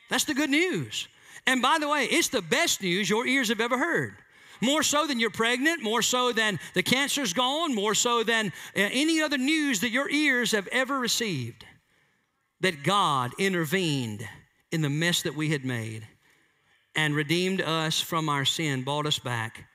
[0.10, 1.08] That's the good news.
[1.46, 4.16] And by the way, it's the best news your ears have ever heard.
[4.62, 8.52] More so than you're pregnant, more so than the cancer's gone, more so than uh,
[8.76, 11.66] any other news that your ears have ever received
[12.66, 14.28] that God intervened
[14.72, 16.02] in the mess that we had made
[16.96, 19.68] and redeemed us from our sin, bought us back.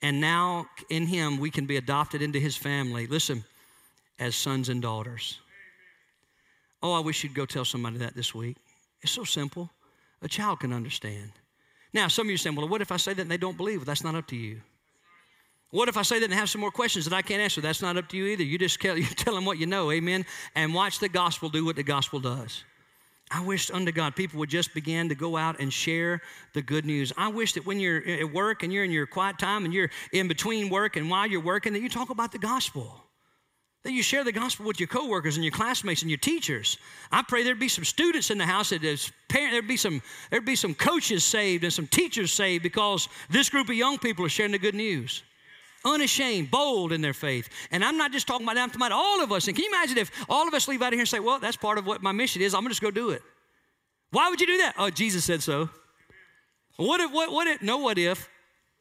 [0.00, 3.06] And now in Him we can be adopted into His family.
[3.06, 3.44] Listen,
[4.18, 5.38] as sons and daughters.
[6.82, 8.56] Oh, I wish you'd go tell somebody that this week.
[9.02, 9.68] It's so simple.
[10.22, 11.32] A child can understand.
[11.92, 13.80] Now, some of you saying, well, what if I say that and they don't believe?
[13.80, 14.62] Well, that's not up to you.
[15.70, 17.60] What if I say that and have some more questions that I can't answer?
[17.60, 18.42] That's not up to you either.
[18.42, 20.26] You just tell, you tell them what you know, amen?
[20.54, 22.64] And watch the gospel do what the gospel does.
[23.32, 26.20] I wish unto God people would just begin to go out and share
[26.52, 27.12] the good news.
[27.16, 29.90] I wish that when you're at work and you're in your quiet time and you're
[30.12, 33.04] in between work and while you're working, that you talk about the gospel.
[33.84, 36.76] That you share the gospel with your coworkers and your classmates and your teachers.
[37.12, 40.02] I pray there'd be some students in the house that is parent, there'd be some
[40.30, 44.26] there'd be some coaches saved and some teachers saved because this group of young people
[44.26, 45.22] are sharing the good news
[45.84, 47.48] unashamed, bold in their faith.
[47.70, 49.46] And I'm not just talking about, I'm talking about all of us.
[49.46, 51.38] And can you imagine if all of us leave out of here and say, well,
[51.38, 53.22] that's part of what my mission is, I'm gonna just go do it.
[54.10, 54.74] Why would you do that?
[54.78, 55.70] Oh, Jesus said so.
[56.76, 58.28] What if, what, what if, no, what if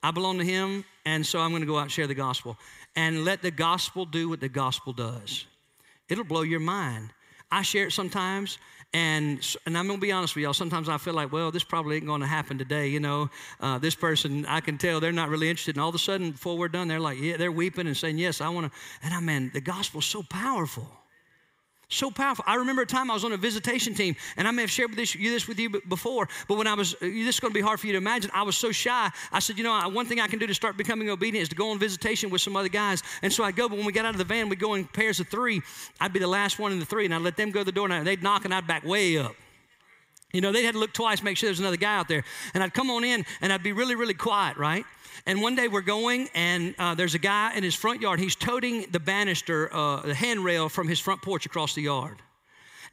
[0.02, 2.58] I belong to Him and so I'm gonna go out and share the gospel
[2.96, 5.46] and let the gospel do what the gospel does?
[6.08, 7.12] It'll blow your mind.
[7.52, 8.58] I share it sometimes
[8.94, 10.54] and, and I'm going to be honest with y'all.
[10.54, 12.88] Sometimes I feel like, well, this probably ain't going to happen today.
[12.88, 15.76] You know, uh, this person, I can tell they're not really interested.
[15.76, 18.18] And all of a sudden, before we're done, they're like, yeah, they're weeping and saying,
[18.18, 18.80] yes, I want to.
[19.04, 20.88] And I mean, the gospel's so powerful.
[21.92, 22.46] So powerful.
[22.48, 24.94] I remember a time I was on a visitation team, and I may have shared
[24.96, 27.58] this, you this with you before, but when I was, uh, this is going to
[27.58, 28.30] be hard for you to imagine.
[28.32, 29.10] I was so shy.
[29.32, 31.56] I said, you know, one thing I can do to start becoming obedient is to
[31.56, 33.02] go on visitation with some other guys.
[33.24, 34.86] And so I go, but when we got out of the van, we'd go in
[34.86, 35.64] pairs of three.
[36.00, 37.72] I'd be the last one in the three, and I'd let them go to the
[37.72, 39.36] door, and they'd knock, and I'd back way up.
[40.32, 42.24] You know, they had to look twice, make sure there's another guy out there.
[42.54, 44.86] And I'd come on in, and I'd be really, really quiet, right?
[45.26, 48.20] And one day we're going, and uh, there's a guy in his front yard.
[48.20, 52.22] He's toting the banister, uh, the handrail from his front porch across the yard.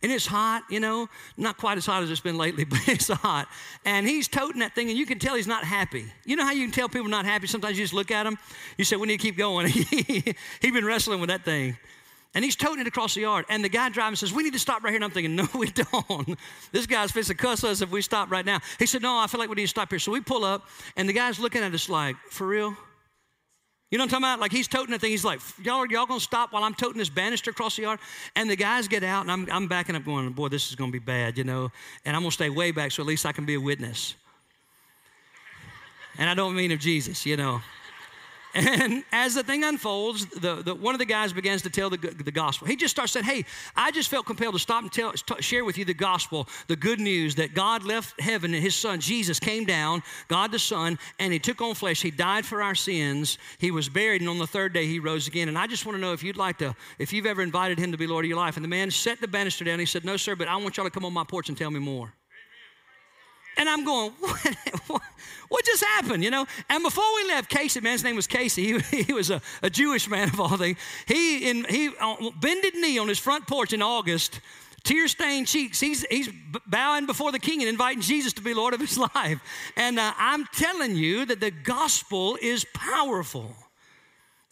[0.02, 3.08] And it's hot, you know, not quite as hot as it's been lately, but it's
[3.08, 3.48] hot.
[3.84, 6.06] And he's toting that thing, and you can tell he's not happy.
[6.24, 7.46] You know how you can tell people not happy?
[7.46, 8.38] Sometimes you just look at him,
[8.78, 9.68] you say, We need to keep going.
[9.68, 10.34] he's
[10.72, 11.76] been wrestling with that thing.
[12.36, 13.46] And he's toting it across the yard.
[13.48, 14.96] And the guy driving says, We need to stop right here.
[14.96, 16.38] And I'm thinking, No, we don't.
[16.70, 18.60] this guy's fixing to cuss us if we stop right now.
[18.78, 19.98] He said, No, I feel like we need to stop here.
[19.98, 20.68] So we pull up,
[20.98, 22.76] and the guy's looking at us like, For real?
[23.90, 24.40] You know what I'm talking about?
[24.40, 25.12] Like he's toting the thing.
[25.12, 28.00] He's like, y'all y'all gonna stop while I'm toting this banister across the yard?
[28.34, 30.92] And the guys get out, and I'm, I'm backing up going, boy, this is gonna
[30.92, 31.70] be bad, you know.
[32.04, 34.14] And I'm gonna stay way back so at least I can be a witness.
[36.18, 37.62] And I don't mean of Jesus, you know.
[38.56, 41.98] And as the thing unfolds, the, the, one of the guys begins to tell the,
[41.98, 42.66] the gospel.
[42.66, 43.44] He just starts saying, Hey,
[43.76, 46.98] I just felt compelled to stop and tell, share with you the gospel, the good
[46.98, 51.32] news that God left heaven and his son, Jesus, came down, God the Son, and
[51.32, 52.00] he took on flesh.
[52.00, 53.38] He died for our sins.
[53.58, 55.48] He was buried, and on the third day, he rose again.
[55.48, 57.92] And I just want to know if you'd like to, if you've ever invited him
[57.92, 58.56] to be Lord of your life.
[58.56, 59.78] And the man set the banister down.
[59.78, 61.70] He said, No, sir, but I want y'all to come on my porch and tell
[61.70, 62.12] me more.
[63.56, 65.02] And I'm going, what, what,
[65.48, 66.46] what, just happened, you know?
[66.68, 68.80] And before we left, Casey, man's name was Casey.
[68.80, 70.78] He, he was a, a, Jewish man of all things.
[71.06, 74.40] He, in, he uh, bended knee on his front porch in August,
[74.84, 75.80] tear stained cheeks.
[75.80, 76.28] He's, he's
[76.66, 79.40] bowing before the king and inviting Jesus to be Lord of his life.
[79.76, 83.54] And uh, I'm telling you that the gospel is powerful.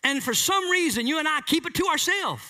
[0.03, 2.43] And for some reason, you and I keep it to ourselves.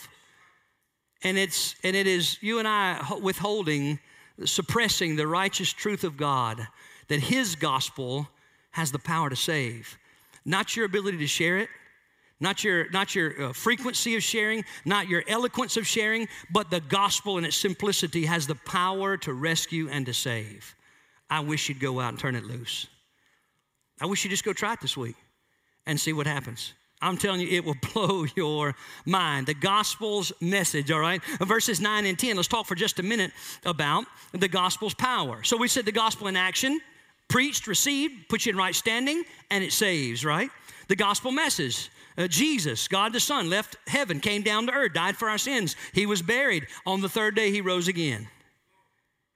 [1.23, 3.99] And, it's, and it is you and I withholding
[4.45, 6.67] suppressing the righteous truth of God,
[7.09, 8.29] that His gospel
[8.73, 9.97] has the power to save.
[10.45, 11.69] Not your ability to share it,
[12.41, 16.81] Not your, not your uh, frequency of sharing, not your eloquence of sharing, but the
[16.81, 20.75] gospel in its simplicity has the power to rescue and to save.
[21.31, 22.89] I wish you'd go out and turn it loose.
[24.01, 25.17] I wish you'd just go try it this week
[25.87, 26.75] and see what happens.
[27.05, 29.47] I'm telling you, it will blow your mind.
[29.47, 31.23] The gospel's message, all right?
[31.41, 33.33] Verses 9 and 10, let's talk for just a minute
[33.65, 35.43] about the gospel's power.
[35.43, 36.81] So we said the gospel in action,
[37.29, 40.51] preached, received, puts you in right standing, and it saves, right?
[40.89, 41.91] The gospel message.
[42.17, 45.75] Uh, Jesus, God the Son, left heaven, came down to earth, died for our sins.
[45.93, 46.67] He was buried.
[46.87, 48.29] On the third day, he rose again.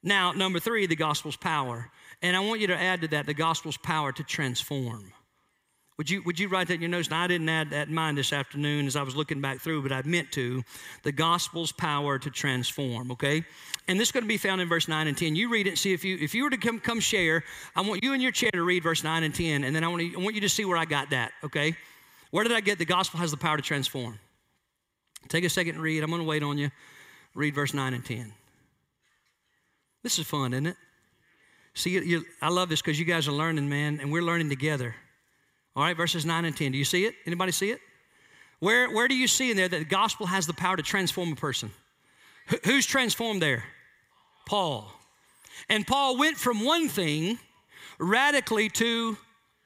[0.02, 1.90] Now, number three, the gospel's power.
[2.22, 5.12] And I want you to add to that the gospel's power to transform.
[5.98, 7.10] Would you, would you write that in your notes?
[7.10, 9.82] Now, I didn't add that in mine this afternoon as I was looking back through,
[9.82, 10.62] but I meant to.
[11.02, 13.42] The gospel's power to transform, okay?
[13.88, 15.34] And this is going to be found in verse 9 and 10.
[15.34, 17.42] You read it see if you if you were to come, come share,
[17.74, 19.88] I want you in your chair to read verse 9 and 10, and then I
[19.88, 21.76] want, to, I want you to see where I got that, okay?
[22.30, 24.20] Where did I get the gospel has the power to transform?
[25.26, 26.04] Take a second and read.
[26.04, 26.70] I'm going to wait on you.
[27.34, 28.32] Read verse 9 and 10.
[30.04, 30.76] This is fun, isn't it?
[31.74, 34.94] See, you, I love this because you guys are learning, man, and we're learning together.
[35.78, 36.72] All right, verses 9 and 10.
[36.72, 37.14] Do you see it?
[37.24, 37.78] Anybody see it?
[38.58, 41.32] Where, where do you see in there that the gospel has the power to transform
[41.32, 41.70] a person?
[42.52, 43.62] H- who's transformed there?
[44.44, 44.90] Paul.
[45.68, 47.38] And Paul went from one thing
[48.00, 49.16] radically to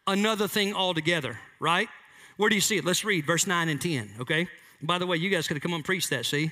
[0.06, 1.88] another thing altogether, right?
[2.36, 2.84] Where do you see it?
[2.84, 4.48] Let's read verse 9 and 10, okay?
[4.82, 6.50] By the way, you guys could have come and preach that, see?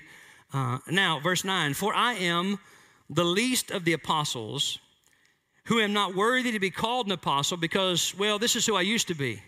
[0.54, 2.60] Uh, now, verse 9 For I am
[3.10, 4.78] the least of the apostles
[5.70, 8.80] who am not worthy to be called an apostle because, well, this is who I
[8.80, 9.40] used to be.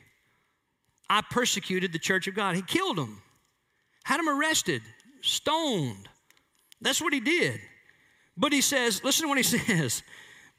[1.10, 2.54] I persecuted the church of God.
[2.54, 3.20] He killed them,
[4.04, 4.82] had them arrested,
[5.20, 6.08] stoned.
[6.80, 7.58] That's what he did.
[8.36, 10.04] But he says, listen to what he says,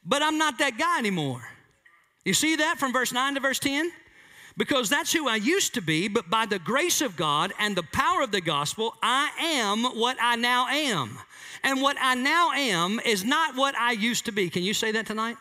[0.03, 1.41] but I'm not that guy anymore.
[2.25, 3.89] You see that from verse 9 to verse 10?
[4.57, 7.83] Because that's who I used to be, but by the grace of God and the
[7.83, 11.17] power of the gospel, I am what I now am.
[11.63, 14.49] And what I now am is not what I used to be.
[14.49, 15.37] Can you say that tonight?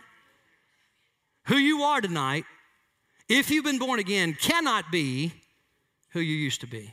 [1.46, 2.44] Who you are tonight
[3.28, 5.32] if you've been born again, cannot be
[6.10, 6.92] who you used to be.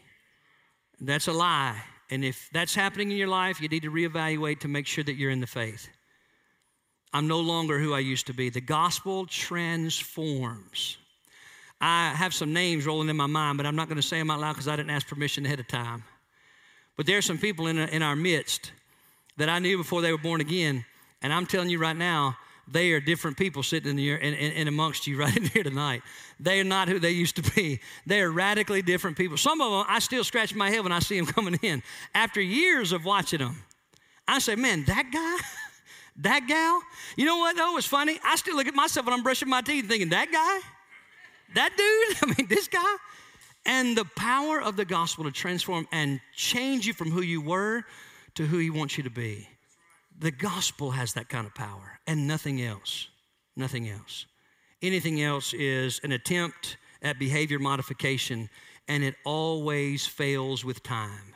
[1.02, 1.82] That's a lie.
[2.10, 5.16] And if that's happening in your life, you need to reevaluate to make sure that
[5.16, 5.90] you're in the faith.
[7.12, 8.50] I'm no longer who I used to be.
[8.50, 10.98] The gospel transforms.
[11.82, 14.32] I have some names rolling in my mind, but I'm not going to say them
[14.32, 16.04] out loud because I didn't ask permission ahead of time.
[16.96, 18.72] But there are some people in, in our midst
[19.36, 20.86] that I knew before they were born again.
[21.22, 22.38] And I'm telling you right now,
[22.72, 26.02] they are different people sitting in, the, in, in, amongst you right in here tonight.
[26.40, 27.80] They are not who they used to be.
[28.06, 29.38] They are radically different people.
[29.38, 31.84] Some of them, I still scratch my head when I see them coming in.
[32.14, 33.64] After years of watching them,
[34.28, 35.38] I say, man, that guy,
[36.24, 36.82] that gal.
[37.16, 37.78] You know what, though?
[37.78, 38.20] It's funny.
[38.24, 40.60] I still look at myself when I'm brushing my teeth thinking, that guy,
[41.56, 42.96] that dude, I mean, this guy.
[43.66, 47.84] And the power of the gospel to transform and change you from who you were
[48.36, 49.48] to who he wants you to be.
[50.20, 53.08] The gospel has that kind of power and nothing else.
[53.56, 54.26] Nothing else.
[54.82, 58.50] Anything else is an attempt at behavior modification,
[58.88, 61.34] and it always fails with time.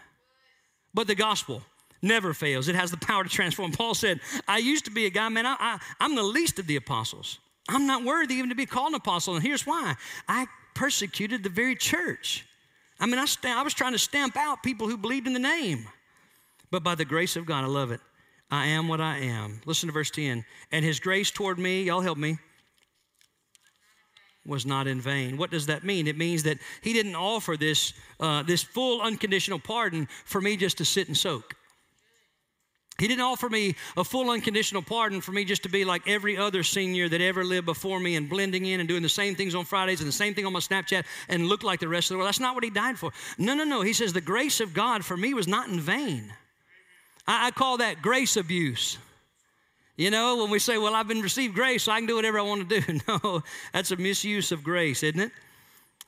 [0.93, 1.63] But the gospel
[2.01, 2.67] never fails.
[2.67, 3.71] It has the power to transform.
[3.73, 6.67] Paul said, I used to be a guy, man, I, I, I'm the least of
[6.67, 7.39] the apostles.
[7.69, 9.35] I'm not worthy even to be called an apostle.
[9.35, 9.95] And here's why
[10.27, 12.45] I persecuted the very church.
[12.99, 15.39] I mean, I, st- I was trying to stamp out people who believed in the
[15.39, 15.87] name.
[16.71, 18.01] But by the grace of God, I love it.
[18.53, 19.61] I am what I am.
[19.65, 20.45] Listen to verse 10.
[20.71, 22.37] And his grace toward me, y'all help me,
[24.45, 25.37] was not in vain.
[25.37, 26.05] What does that mean?
[26.05, 30.77] It means that he didn't offer this, uh, this full unconditional pardon for me just
[30.77, 31.55] to sit and soak.
[32.99, 36.37] He didn't offer me a full unconditional pardon for me just to be like every
[36.37, 39.55] other senior that ever lived before me and blending in and doing the same things
[39.55, 42.15] on Fridays and the same thing on my Snapchat and look like the rest of
[42.15, 42.27] the world.
[42.27, 43.11] That's not what he died for.
[43.39, 43.81] No, no, no.
[43.81, 46.31] He says the grace of God for me was not in vain.
[47.27, 48.97] I, I call that grace abuse.
[49.95, 52.39] You know, when we say, well, I've been received grace, so I can do whatever
[52.39, 52.99] I want to do.
[53.07, 55.31] No, that's a misuse of grace, isn't it?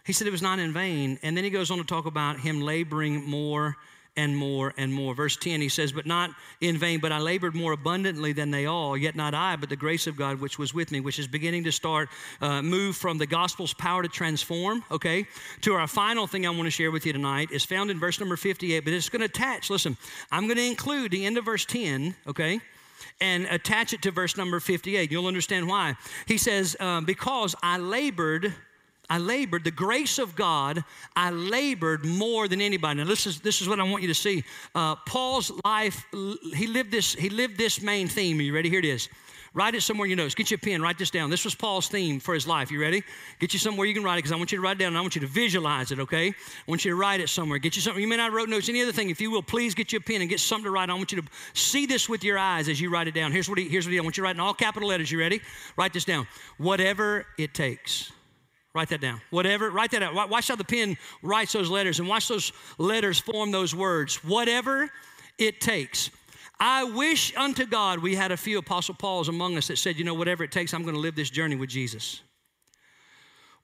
[0.05, 1.19] He said it was not in vain.
[1.21, 3.75] And then he goes on to talk about him laboring more
[4.17, 5.13] and more and more.
[5.13, 8.65] Verse 10, he says, But not in vain, but I labored more abundantly than they
[8.65, 11.27] all, yet not I, but the grace of God which was with me, which is
[11.27, 12.09] beginning to start,
[12.41, 15.25] uh, move from the gospel's power to transform, okay,
[15.61, 18.19] to our final thing I want to share with you tonight is found in verse
[18.19, 19.97] number 58, but it's going to attach, listen,
[20.31, 22.61] I'm going to include the end of verse 10, okay,
[23.21, 25.11] and attach it to verse number 58.
[25.11, 25.95] You'll understand why.
[26.25, 28.53] He says, uh, Because I labored
[29.09, 30.83] I labored, the grace of God,
[31.15, 32.99] I labored more than anybody.
[32.99, 34.43] Now, this is, this is what I want you to see.
[34.73, 38.39] Uh, Paul's life, he lived, this, he lived this main theme.
[38.39, 38.69] Are you ready?
[38.69, 39.09] Here it is.
[39.55, 40.35] Write it somewhere in your notes.
[40.35, 41.29] Get you a pen, write this down.
[41.29, 42.71] This was Paul's theme for his life.
[42.71, 43.03] You ready?
[43.39, 44.89] Get you somewhere you can write it because I want you to write it down
[44.89, 46.27] and I want you to visualize it, okay?
[46.27, 46.33] I
[46.67, 47.57] want you to write it somewhere.
[47.57, 48.01] Get you something.
[48.01, 49.09] You may not wrote notes, any other thing.
[49.09, 50.89] If you will, please get you a pen and get something to write.
[50.89, 53.31] I want you to see this with your eyes as you write it down.
[53.31, 55.09] Here's what he, here's what he, I want you to write in all capital letters.
[55.09, 55.39] You ready?
[55.77, 56.27] Write this down.
[56.57, 58.11] Whatever it takes.
[58.75, 59.21] Write that down.
[59.29, 60.29] Whatever, write that out.
[60.29, 64.21] Watch how the pen writes those letters and watch those letters form those words.
[64.21, 64.91] Whatever
[65.37, 66.11] it takes.
[66.59, 70.03] I wish unto God we had a few Apostle Pauls among us that said, you
[70.03, 72.21] know, whatever it takes, I'm going to live this journey with Jesus.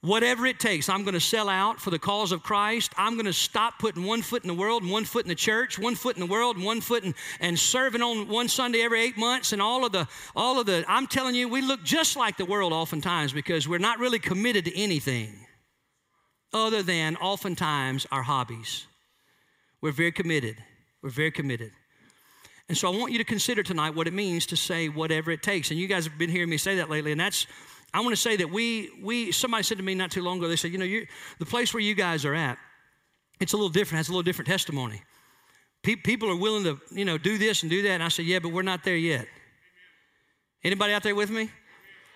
[0.02, 2.92] Whatever it takes, I'm going to sell out for the cause of Christ.
[2.98, 5.36] I'm going to stop putting one foot in the world and one foot in the
[5.36, 8.82] church, one foot in the world and one foot in, and serving on one Sunday
[8.82, 11.84] every eight months and all of the, all of the, I'm telling you, we look
[11.84, 15.46] just like the world oftentimes because we're not really committed to anything
[16.52, 18.86] other than oftentimes our hobbies.
[19.80, 20.56] We're very committed.
[21.00, 21.70] We're very committed.
[22.68, 25.44] And so I want you to consider tonight what it means to say whatever it
[25.44, 25.70] takes.
[25.70, 27.46] And you guys have been hearing me say that lately, and that's
[27.94, 30.48] I want to say that we we somebody said to me not too long ago.
[30.48, 31.06] They said, you know,
[31.38, 32.58] the place where you guys are at,
[33.40, 33.98] it's a little different.
[33.98, 35.02] Has a little different testimony.
[35.82, 37.90] Pe- people are willing to you know do this and do that.
[37.90, 39.26] And I said, yeah, but we're not there yet.
[40.64, 41.50] Anybody out there with me?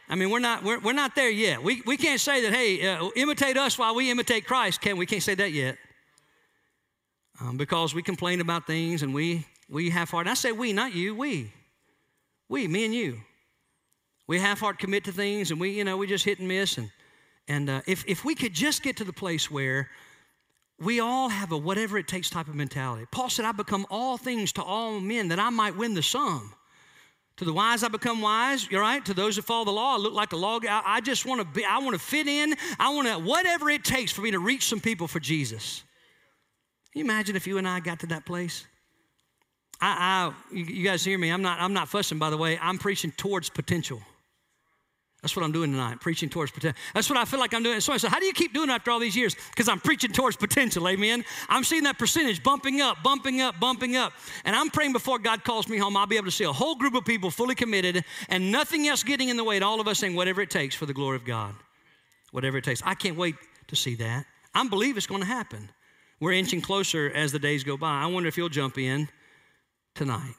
[0.08, 1.62] I mean, we're not we're, we're not there yet.
[1.62, 2.52] We we can't say that.
[2.52, 4.80] Hey, uh, imitate us while we imitate Christ.
[4.80, 5.76] Can we can't say that yet?
[7.40, 10.26] Um, because we complain about things and we we half heart.
[10.26, 11.14] I say we, not you.
[11.14, 11.52] We,
[12.48, 13.20] we, me and you.
[14.26, 16.78] We half heart commit to things, and we, you know, we just hit and miss.
[16.78, 16.90] And
[17.48, 19.88] and uh, if if we could just get to the place where
[20.78, 23.06] we all have a whatever it takes type of mentality.
[23.10, 26.52] Paul said, "I become all things to all men that I might win the some."
[27.36, 28.66] To the wise, I become wise.
[28.70, 29.04] You're right.
[29.04, 30.64] To those that follow the law, I look like a log.
[30.64, 31.64] I, I just want to be.
[31.64, 32.54] I want to fit in.
[32.80, 35.84] I want to whatever it takes for me to reach some people for Jesus.
[36.92, 38.64] Can you imagine if you and I got to that place?
[39.80, 41.28] I, I, you guys hear me?
[41.28, 42.58] I'm not, I'm not fussing, by the way.
[42.60, 44.00] I'm preaching towards potential.
[45.26, 46.80] That's what I'm doing tonight, preaching towards potential.
[46.94, 47.80] That's what I feel like I'm doing.
[47.80, 49.34] So I said, How do you keep doing it after all these years?
[49.50, 51.24] Because I'm preaching towards potential, amen.
[51.48, 54.12] I'm seeing that percentage bumping up, bumping up, bumping up.
[54.44, 56.76] And I'm praying before God calls me home, I'll be able to see a whole
[56.76, 59.88] group of people fully committed and nothing else getting in the way, and all of
[59.88, 61.56] us saying, Whatever it takes for the glory of God.
[62.30, 62.80] Whatever it takes.
[62.84, 63.34] I can't wait
[63.66, 64.26] to see that.
[64.54, 65.70] I believe it's going to happen.
[66.20, 68.00] We're inching closer as the days go by.
[68.00, 69.08] I wonder if you'll jump in
[69.96, 70.36] tonight.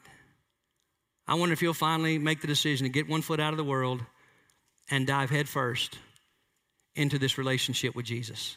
[1.26, 3.64] I wonder if you'll finally make the decision to get one foot out of the
[3.64, 4.00] world
[4.90, 5.98] and dive headfirst
[6.94, 8.56] into this relationship with Jesus.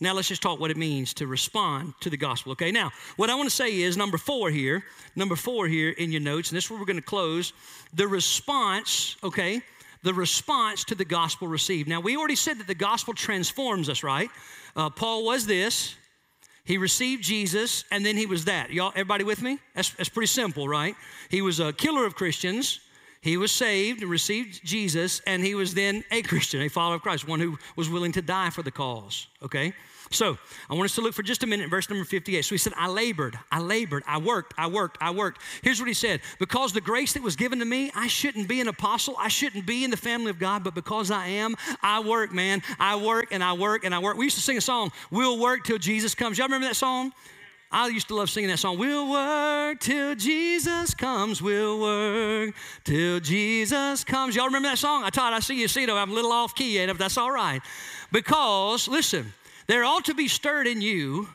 [0.00, 2.52] Now, let's just talk what it means to respond to the gospel.
[2.52, 4.84] Okay, now, what I want to say is number four here,
[5.16, 7.52] number four here in your notes, and this is where we're going to close
[7.94, 9.60] the response, okay,
[10.04, 11.88] the response to the gospel received.
[11.88, 14.30] Now, we already said that the gospel transforms us, right?
[14.76, 15.96] Uh, Paul was this,
[16.64, 18.70] he received Jesus, and then he was that.
[18.70, 19.58] Y'all, everybody with me?
[19.74, 20.94] That's, that's pretty simple, right?
[21.28, 22.78] He was a killer of Christians.
[23.20, 27.02] He was saved and received Jesus, and he was then a Christian, a follower of
[27.02, 29.72] Christ, one who was willing to die for the cause, okay?
[30.10, 30.38] So
[30.70, 32.42] I want us to look for just a minute, verse number 58.
[32.42, 35.42] So he said, I labored, I labored, I worked, I worked, I worked.
[35.62, 38.60] Here's what he said Because the grace that was given to me, I shouldn't be
[38.60, 42.00] an apostle, I shouldn't be in the family of God, but because I am, I
[42.00, 42.62] work, man.
[42.78, 44.16] I work and I work and I work.
[44.16, 46.38] We used to sing a song, We'll Work Till Jesus Comes.
[46.38, 47.12] Y'all remember that song?
[47.70, 48.78] I used to love singing that song.
[48.78, 51.42] We'll work till Jesus comes.
[51.42, 54.34] We'll work till Jesus comes.
[54.34, 55.04] Y'all remember that song?
[55.04, 55.34] I taught.
[55.34, 55.90] I see you see it.
[55.90, 57.60] I'm a little off key, and if that's all right.
[58.10, 59.34] Because listen,
[59.66, 61.28] there ought to be stirred in you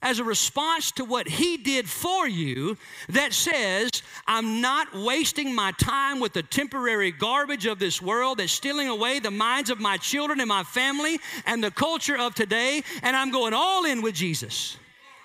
[0.00, 2.76] as a response to what he did for you
[3.08, 3.90] that says,
[4.28, 9.18] I'm not wasting my time with the temporary garbage of this world that's stealing away
[9.18, 13.32] the minds of my children and my family and the culture of today, and I'm
[13.32, 14.76] going all in with Jesus.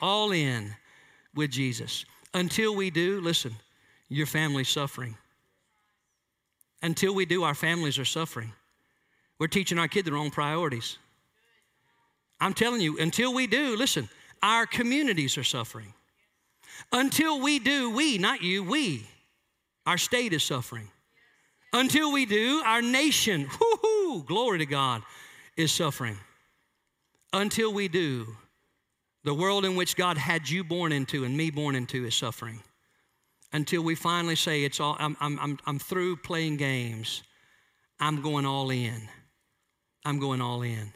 [0.02, 0.76] All in
[1.36, 2.06] with Jesus.
[2.34, 3.56] Until we do, listen,
[4.08, 5.18] your family's suffering.
[6.82, 8.52] Until we do, our families are suffering.
[9.40, 10.98] We're teaching our kids the wrong priorities.
[12.40, 14.10] I'm telling you, until we do, listen,
[14.42, 15.94] our communities are suffering.
[16.92, 19.06] Until we do, we, not you, we,
[19.86, 20.88] our state is suffering.
[21.74, 23.48] Until we do, our nation,
[23.84, 25.04] whoo glory to God,
[25.58, 26.18] is suffering.
[27.34, 28.28] Until we do,
[29.24, 32.62] the world in which God had you born into and me born into is suffering.
[33.52, 37.24] Until we finally say, it's all, I'm, I'm, I'm through playing games.
[38.00, 39.02] I'm going all in.
[40.06, 40.94] I'm going all in.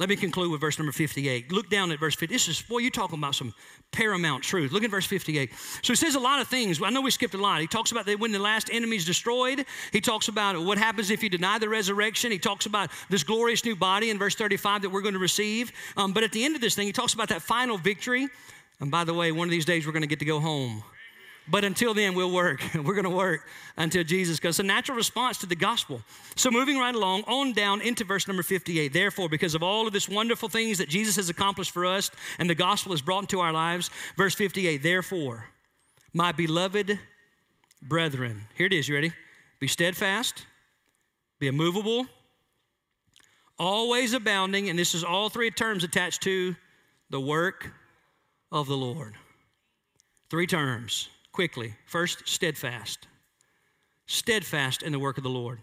[0.00, 1.52] Let me conclude with verse number 58.
[1.52, 2.34] Look down at verse 50.
[2.34, 3.52] This is, boy, you're talking about some
[3.92, 4.72] paramount truth.
[4.72, 5.50] Look at verse 58.
[5.82, 6.80] So he says a lot of things.
[6.82, 7.60] I know we skipped a lot.
[7.60, 9.66] He talks about when the last enemy is destroyed.
[9.92, 12.32] He talks about what happens if you deny the resurrection.
[12.32, 15.70] He talks about this glorious new body in verse 35 that we're going to receive.
[15.98, 18.26] Um, but at the end of this thing, he talks about that final victory.
[18.80, 20.82] And by the way, one of these days we're going to get to go home
[21.50, 22.62] But until then, we'll work.
[22.74, 23.46] We're going to work
[23.76, 24.54] until Jesus comes.
[24.54, 26.00] It's a natural response to the gospel.
[26.36, 28.92] So, moving right along, on down into verse number 58.
[28.92, 32.48] Therefore, because of all of this wonderful things that Jesus has accomplished for us and
[32.48, 34.82] the gospel has brought into our lives, verse 58.
[34.82, 35.46] Therefore,
[36.12, 36.98] my beloved
[37.82, 38.88] brethren, here it is.
[38.88, 39.12] You ready?
[39.58, 40.46] Be steadfast,
[41.38, 42.06] be immovable,
[43.58, 46.54] always abounding, and this is all three terms attached to
[47.10, 47.72] the work
[48.52, 49.14] of the Lord.
[50.30, 51.74] Three terms quickly.
[51.86, 53.06] First, steadfast.
[54.06, 55.60] Steadfast in the work of the Lord,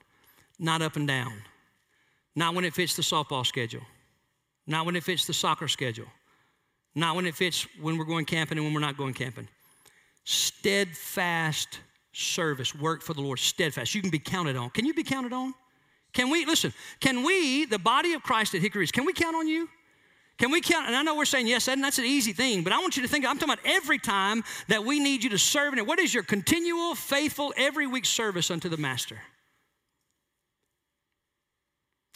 [0.58, 1.34] not up and down.
[2.36, 3.82] Not when it fits the softball schedule,
[4.68, 6.06] not when it fits the soccer schedule,
[6.96, 9.48] not when it fits when we're going camping and when we're not going camping.
[10.24, 11.80] Steadfast
[12.14, 13.96] service, work for the Lord, steadfast.
[13.96, 14.70] You can be counted on.
[14.70, 15.54] Can you be counted on?
[16.14, 19.48] Can we, listen, can we, the body of Christ at Hickory can we count on
[19.48, 19.68] you?
[20.38, 20.88] Can we count?
[20.88, 23.02] And I know we're saying yes, and that's an easy thing, but I want you
[23.02, 25.88] to think, I'm talking about every time that we need you to serve in it.
[25.88, 29.20] What is your continual, faithful, every week service unto the Master?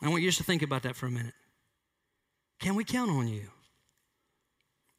[0.03, 1.33] I want you just to think about that for a minute.
[2.59, 3.47] Can we count on you?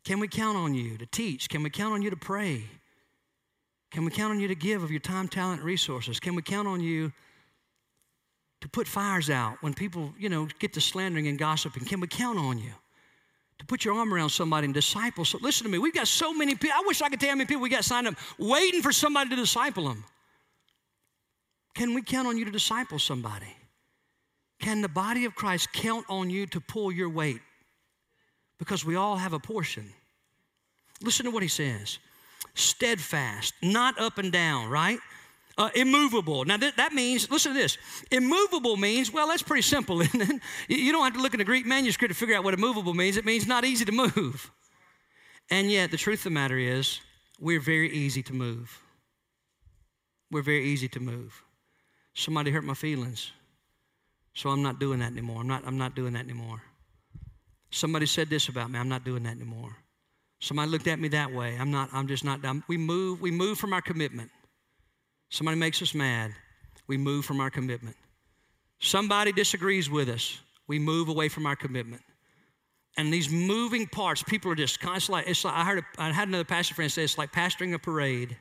[0.05, 1.49] Can we count on you to teach?
[1.49, 2.65] Can we count on you to pray?
[3.93, 6.19] Can we count on you to give of your time, talent, resources?
[6.19, 7.13] Can we count on you
[8.63, 11.85] to put fires out when people, you know, get to slandering and gossiping?
[11.85, 12.73] Can we count on you?
[13.63, 15.25] To put your arm around somebody and disciple.
[15.25, 15.79] So listen to me.
[15.79, 16.77] We've got so many people.
[16.77, 19.31] I wish I could tell how many people we got signed up waiting for somebody
[19.31, 20.05] to disciple them.
[21.77, 23.55] Can we count on you to disciple somebody?
[24.61, 27.41] Can the body of Christ count on you to pull your weight?
[28.59, 29.89] Because we all have a portion.
[31.01, 32.01] Listen to what he says
[32.55, 34.99] steadfast, not up and down, right?
[35.59, 36.45] Uh, immovable.
[36.45, 37.77] Now, th- that means, listen to this.
[38.11, 40.41] Immovable means, well, that's pretty simple, isn't it?
[40.69, 43.17] You don't have to look in a Greek manuscript to figure out what immovable means.
[43.17, 44.51] It means not easy to move.
[45.51, 47.01] And yet, the truth of the matter is,
[47.39, 48.81] we're very easy to move.
[50.31, 51.43] We're very easy to move.
[52.15, 53.33] Somebody hurt my feelings,
[54.35, 55.41] so I'm not doing that anymore.
[55.41, 56.63] I'm not, I'm not doing that anymore.
[57.71, 59.77] Somebody said this about me, I'm not doing that anymore.
[60.41, 61.57] Somebody looked at me that way.
[61.59, 64.31] I'm not, I'm just not, I'm, we move, we move from our commitment.
[65.33, 66.33] Somebody makes us mad,
[66.89, 67.97] we move from our commitment.
[68.81, 72.03] Somebody disagrees with us, we move away from our commitment.
[72.99, 76.29] And these moving parts, people are just constantly, it's like, I heard, a, I had
[76.29, 78.37] another pastor friend say it's like pastoring a parade.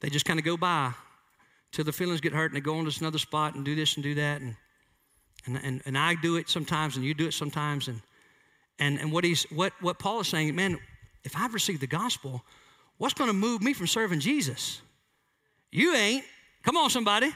[0.00, 0.92] They just kind of go by
[1.72, 3.94] till the feelings get hurt and they go on to another spot and do this
[3.94, 4.42] and do that.
[4.42, 4.54] And,
[5.46, 7.88] and, and, and I do it sometimes and you do it sometimes.
[7.88, 8.02] And,
[8.78, 10.78] and, and what, he's, what, what Paul is saying, man,
[11.24, 12.44] if I've received the gospel,
[12.98, 14.82] what's going to move me from serving Jesus?
[15.76, 16.24] You ain't.
[16.62, 17.30] Come on, somebody.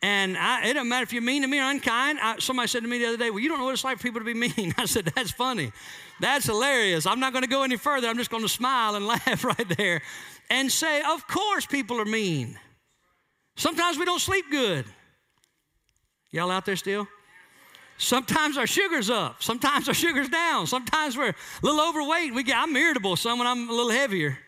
[0.00, 2.20] And I, it doesn't matter if you're mean to me or unkind.
[2.22, 3.96] I, somebody said to me the other day, Well, you don't know what it's like
[3.96, 4.72] for people to be mean.
[4.78, 5.72] I said, That's funny.
[6.20, 7.04] That's hilarious.
[7.04, 8.06] I'm not going to go any further.
[8.06, 10.02] I'm just going to smile and laugh right there
[10.50, 12.56] and say, Of course, people are mean.
[13.56, 14.84] Sometimes we don't sleep good.
[16.30, 17.08] Y'all out there still?
[17.98, 19.42] Sometimes our sugar's up.
[19.42, 20.68] Sometimes our sugar's down.
[20.68, 22.34] Sometimes we're a little overweight.
[22.34, 24.38] We get, I'm irritable some when I'm a little heavier.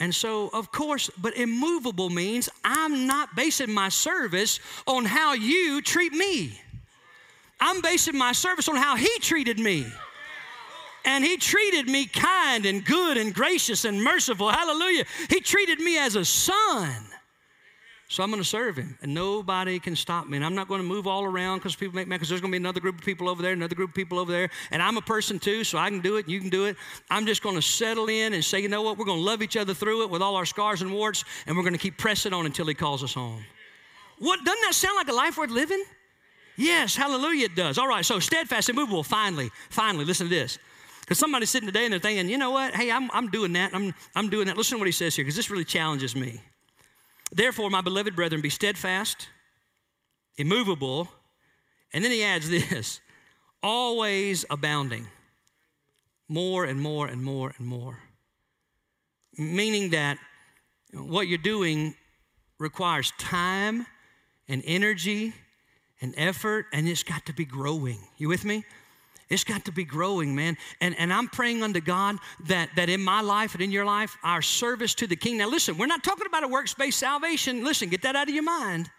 [0.00, 5.80] And so, of course, but immovable means I'm not basing my service on how you
[5.82, 6.60] treat me.
[7.60, 9.86] I'm basing my service on how he treated me.
[11.04, 14.48] And he treated me kind and good and gracious and merciful.
[14.50, 15.04] Hallelujah.
[15.28, 16.90] He treated me as a son.
[18.08, 20.36] So I'm going to serve him, and nobody can stop me.
[20.36, 22.52] And I'm not going to move all around because people make me, because there's going
[22.52, 24.82] to be another group of people over there, another group of people over there, and
[24.82, 26.76] I'm a person too, so I can do it, you can do it.
[27.10, 29.42] I'm just going to settle in and say, you know what, we're going to love
[29.42, 31.96] each other through it with all our scars and warts, and we're going to keep
[31.96, 33.42] pressing on until he calls us home.
[34.18, 35.82] What doesn't that sound like a life worth living?
[36.56, 37.78] Yes, hallelujah, it does.
[37.78, 39.02] All right, so steadfast, immovable.
[39.02, 40.58] Finally, finally, listen to this.
[41.00, 42.74] Because somebody's sitting today and they're thinking, you know what?
[42.74, 43.74] Hey, I'm, I'm doing that.
[43.74, 44.56] I'm, I'm doing that.
[44.56, 46.40] Listen to what he says here, because this really challenges me.
[47.32, 49.28] Therefore, my beloved brethren, be steadfast,
[50.36, 51.08] immovable,
[51.92, 53.00] and then he adds this
[53.62, 55.06] always abounding,
[56.28, 57.98] more and more and more and more.
[59.38, 60.18] Meaning that
[60.92, 61.94] what you're doing
[62.58, 63.86] requires time
[64.48, 65.32] and energy
[66.00, 67.98] and effort, and it's got to be growing.
[68.18, 68.64] You with me?
[69.30, 70.56] It's got to be growing, man.
[70.80, 74.16] And, and I'm praying unto God that, that in my life and in your life,
[74.22, 75.38] our service to the King.
[75.38, 77.64] Now, listen, we're not talking about a works based salvation.
[77.64, 78.90] Listen, get that out of your mind.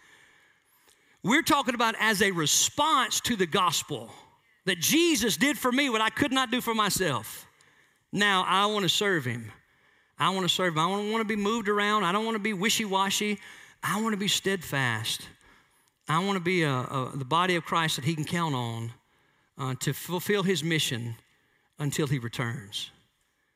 [1.24, 4.12] We're talking about as a response to the gospel
[4.66, 7.48] that Jesus did for me what I could not do for myself.
[8.12, 9.52] Now, I want to serve him.
[10.18, 10.80] I want to serve him.
[10.80, 12.04] I don't want to be moved around.
[12.04, 13.40] I don't want to be wishy washy.
[13.84, 15.28] I want to be steadfast.
[16.08, 18.92] I want to be a, a, the body of Christ that he can count on
[19.58, 21.16] uh, to fulfill his mission
[21.80, 22.92] until he returns.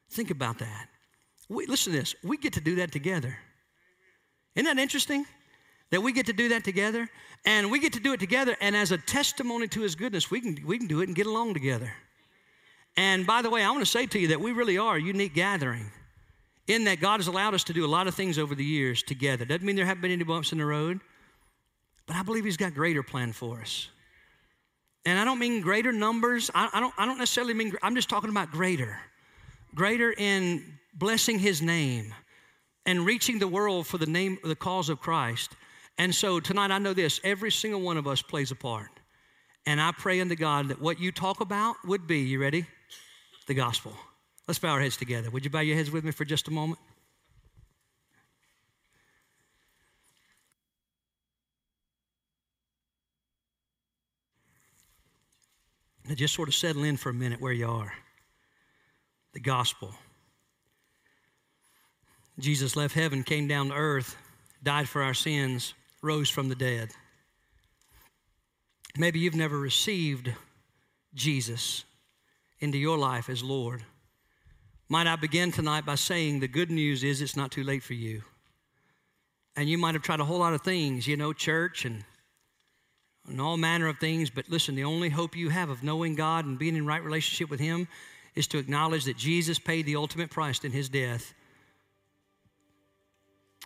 [0.10, 0.88] Think about that.
[1.50, 2.16] We, listen to this.
[2.24, 3.38] We get to do that together.
[4.56, 5.26] Isn't that interesting?
[5.92, 7.10] That we get to do that together,
[7.46, 10.40] and we get to do it together, and as a testimony to His goodness, we
[10.40, 11.92] can we can do it and get along together.
[12.96, 15.02] And by the way, I want to say to you that we really are a
[15.02, 15.90] unique gathering
[16.68, 19.02] in that God has allowed us to do a lot of things over the years
[19.02, 19.46] together.
[19.46, 21.00] Doesn't mean there haven't been any bumps in the road,
[22.06, 23.90] but I believe He's got greater plan for us.
[25.06, 26.52] And I don't mean greater numbers.
[26.54, 29.00] I, I, don't, I don't necessarily mean, I'm just talking about greater.
[29.74, 32.14] Greater in blessing His name
[32.86, 35.52] and reaching the world for the name, the cause of Christ.
[35.98, 38.90] And so tonight I know this every single one of us plays a part.
[39.66, 42.66] And I pray unto God that what you talk about would be, you ready?
[43.48, 43.94] The gospel.
[44.48, 45.30] Let's bow our heads together.
[45.30, 46.80] Would you bow your heads with me for just a moment?
[56.10, 57.94] Now just sort of settle in for a minute where you are.
[59.34, 59.94] The gospel.
[62.40, 64.18] Jesus left heaven, came down to earth,
[64.64, 66.90] died for our sins, rose from the dead.
[68.98, 70.34] Maybe you've never received
[71.14, 71.84] Jesus
[72.60, 73.84] into your life as Lord.
[74.90, 77.94] Might I begin tonight by saying the good news is it's not too late for
[77.94, 78.24] you.
[79.56, 82.04] And you might have tried a whole lot of things, you know, church and,
[83.30, 86.46] and all manner of things, but listen, the only hope you have of knowing God
[86.46, 87.88] and being in right relationship with Him
[88.36, 91.34] is to acknowledge that Jesus paid the ultimate price in His death.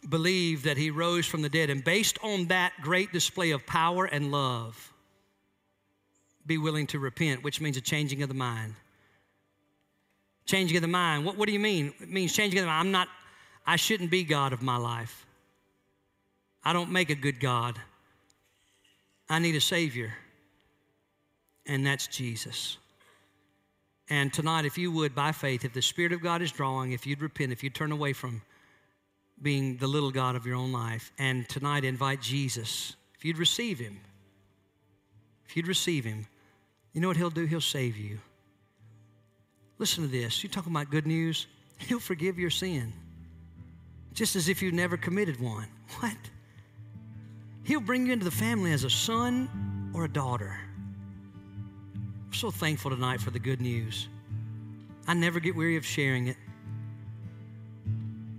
[0.07, 4.05] Believe that He rose from the dead, and based on that great display of power
[4.05, 4.93] and love,
[6.45, 8.75] be willing to repent, which means a changing of the mind.
[10.45, 11.25] Changing of the mind.
[11.25, 11.93] What, what do you mean?
[12.01, 12.87] It means changing of the mind.
[12.87, 13.07] I'm not,
[13.65, 15.25] I shouldn't be God of my life.
[16.65, 17.79] I don't make a good God.
[19.29, 20.13] I need a Savior,
[21.65, 22.77] and that's Jesus.
[24.09, 27.07] And tonight, if you would, by faith, if the Spirit of God is drawing, if
[27.07, 28.41] you'd repent, if you'd turn away from
[29.41, 33.79] being the little God of your own life, and tonight invite Jesus, if you'd receive
[33.79, 33.99] Him,
[35.47, 36.27] if you'd receive Him,
[36.91, 37.45] you know what He'll do?
[37.45, 38.19] He'll save you.
[39.79, 40.43] Listen to this.
[40.43, 41.47] You're talking about good news.
[41.77, 42.93] He'll forgive your sin,
[44.13, 45.67] just as if you never committed one.
[45.99, 46.17] What?
[47.63, 50.59] He'll bring you into the family as a son or a daughter.
[52.27, 54.09] I'm so thankful tonight for the good news.
[55.07, 56.37] I never get weary of sharing it.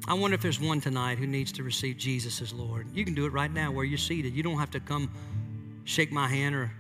[0.07, 2.87] I wonder if there's one tonight who needs to receive Jesus as Lord.
[2.95, 4.35] You can do it right now where you're seated.
[4.35, 5.11] You don't have to come
[5.85, 6.71] shake my hand or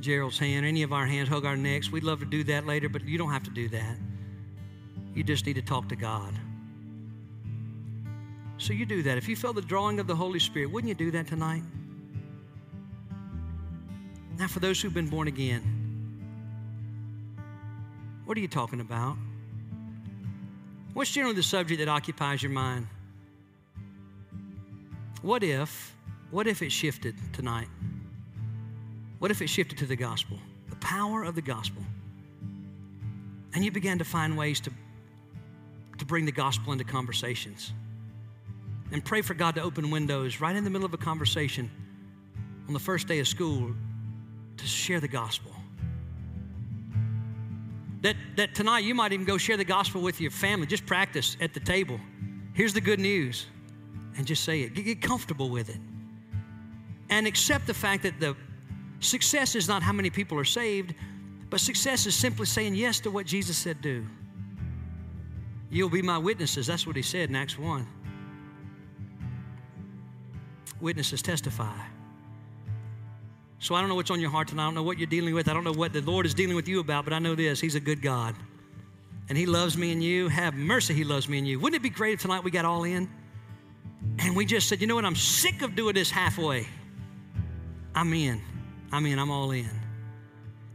[0.00, 1.92] Gerald's hand, any of our hands, hug our necks.
[1.92, 3.96] We'd love to do that later, but you don't have to do that.
[5.14, 6.34] You just need to talk to God.
[8.60, 9.16] So you do that.
[9.16, 11.62] If you feel the drawing of the Holy Spirit, wouldn't you do that tonight?
[14.38, 15.62] Now, for those who've been born again,
[18.26, 19.16] what are you talking about?
[20.92, 22.86] What's generally the subject that occupies your mind?
[25.22, 25.96] What if,
[26.30, 27.68] what if it shifted tonight?
[29.20, 30.38] What if it shifted to the gospel?
[30.68, 31.82] The power of the gospel.
[33.54, 34.70] And you began to find ways to,
[35.96, 37.72] to bring the gospel into conversations.
[38.92, 41.70] And pray for God to open windows right in the middle of a conversation
[42.66, 43.74] on the first day of school
[44.56, 45.52] to share the gospel.
[48.02, 50.66] That, that tonight you might even go share the gospel with your family.
[50.66, 52.00] Just practice at the table.
[52.54, 53.46] Here's the good news.
[54.16, 54.74] And just say it.
[54.74, 55.78] Get, get comfortable with it.
[57.10, 58.34] And accept the fact that the
[59.00, 60.94] Success is not how many people are saved,
[61.48, 64.06] but success is simply saying yes to what Jesus said do.
[65.70, 66.66] You'll be my witnesses.
[66.66, 67.86] That's what he said in Acts 1.
[70.80, 71.76] Witnesses testify.
[73.58, 74.62] So I don't know what's on your heart tonight.
[74.62, 75.48] I don't know what you're dealing with.
[75.48, 77.60] I don't know what the Lord is dealing with you about, but I know this
[77.60, 78.34] He's a good God.
[79.28, 80.28] And He loves me and you.
[80.28, 81.60] Have mercy, He loves me and you.
[81.60, 83.08] Wouldn't it be great if tonight we got all in?
[84.18, 85.04] And we just said, you know what?
[85.04, 86.66] I'm sick of doing this halfway.
[87.94, 88.40] I'm in.
[88.92, 89.18] I'm in.
[89.18, 89.68] I'm all in.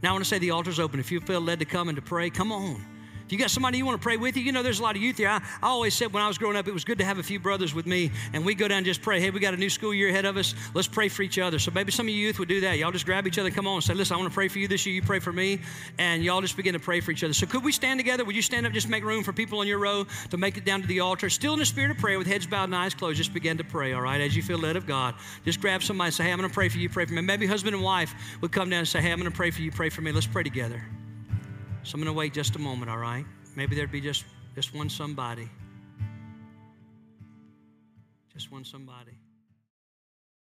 [0.02, 1.00] Now I want to say the altar's open.
[1.00, 2.84] If you feel led to come and to pray, come on.
[3.26, 4.94] If you got somebody you want to pray with you, you know there's a lot
[4.94, 5.28] of youth here.
[5.28, 7.24] I, I, always said when I was growing up, it was good to have a
[7.24, 9.20] few brothers with me, and we go down and just pray.
[9.20, 10.54] Hey, we got a new school year ahead of us.
[10.74, 11.58] Let's pray for each other.
[11.58, 12.78] So maybe some of you youth would do that.
[12.78, 14.60] Y'all just grab each other, come on, and say, listen, I want to pray for
[14.60, 14.94] you this year.
[14.94, 15.60] You pray for me,
[15.98, 17.34] and y'all just begin to pray for each other.
[17.34, 18.24] So could we stand together?
[18.24, 18.72] Would you stand up?
[18.72, 21.28] Just make room for people on your row to make it down to the altar.
[21.28, 23.18] Still in the spirit of prayer, with heads bowed and eyes closed.
[23.18, 23.92] Just begin to pray.
[23.92, 25.16] All right, as you feel led of God.
[25.44, 26.88] Just grab somebody and say, Hey, I'm going to pray for you.
[26.88, 27.22] Pray for me.
[27.22, 29.62] Maybe husband and wife would come down and say, Hey, I'm going to pray for
[29.62, 29.72] you.
[29.72, 30.12] Pray for me.
[30.12, 30.80] Let's pray together.
[31.86, 32.90] So I'm going to wait just a moment.
[32.90, 33.24] All right.
[33.54, 34.24] Maybe there'd be just,
[34.56, 35.48] just one somebody.
[38.34, 39.15] Just one somebody.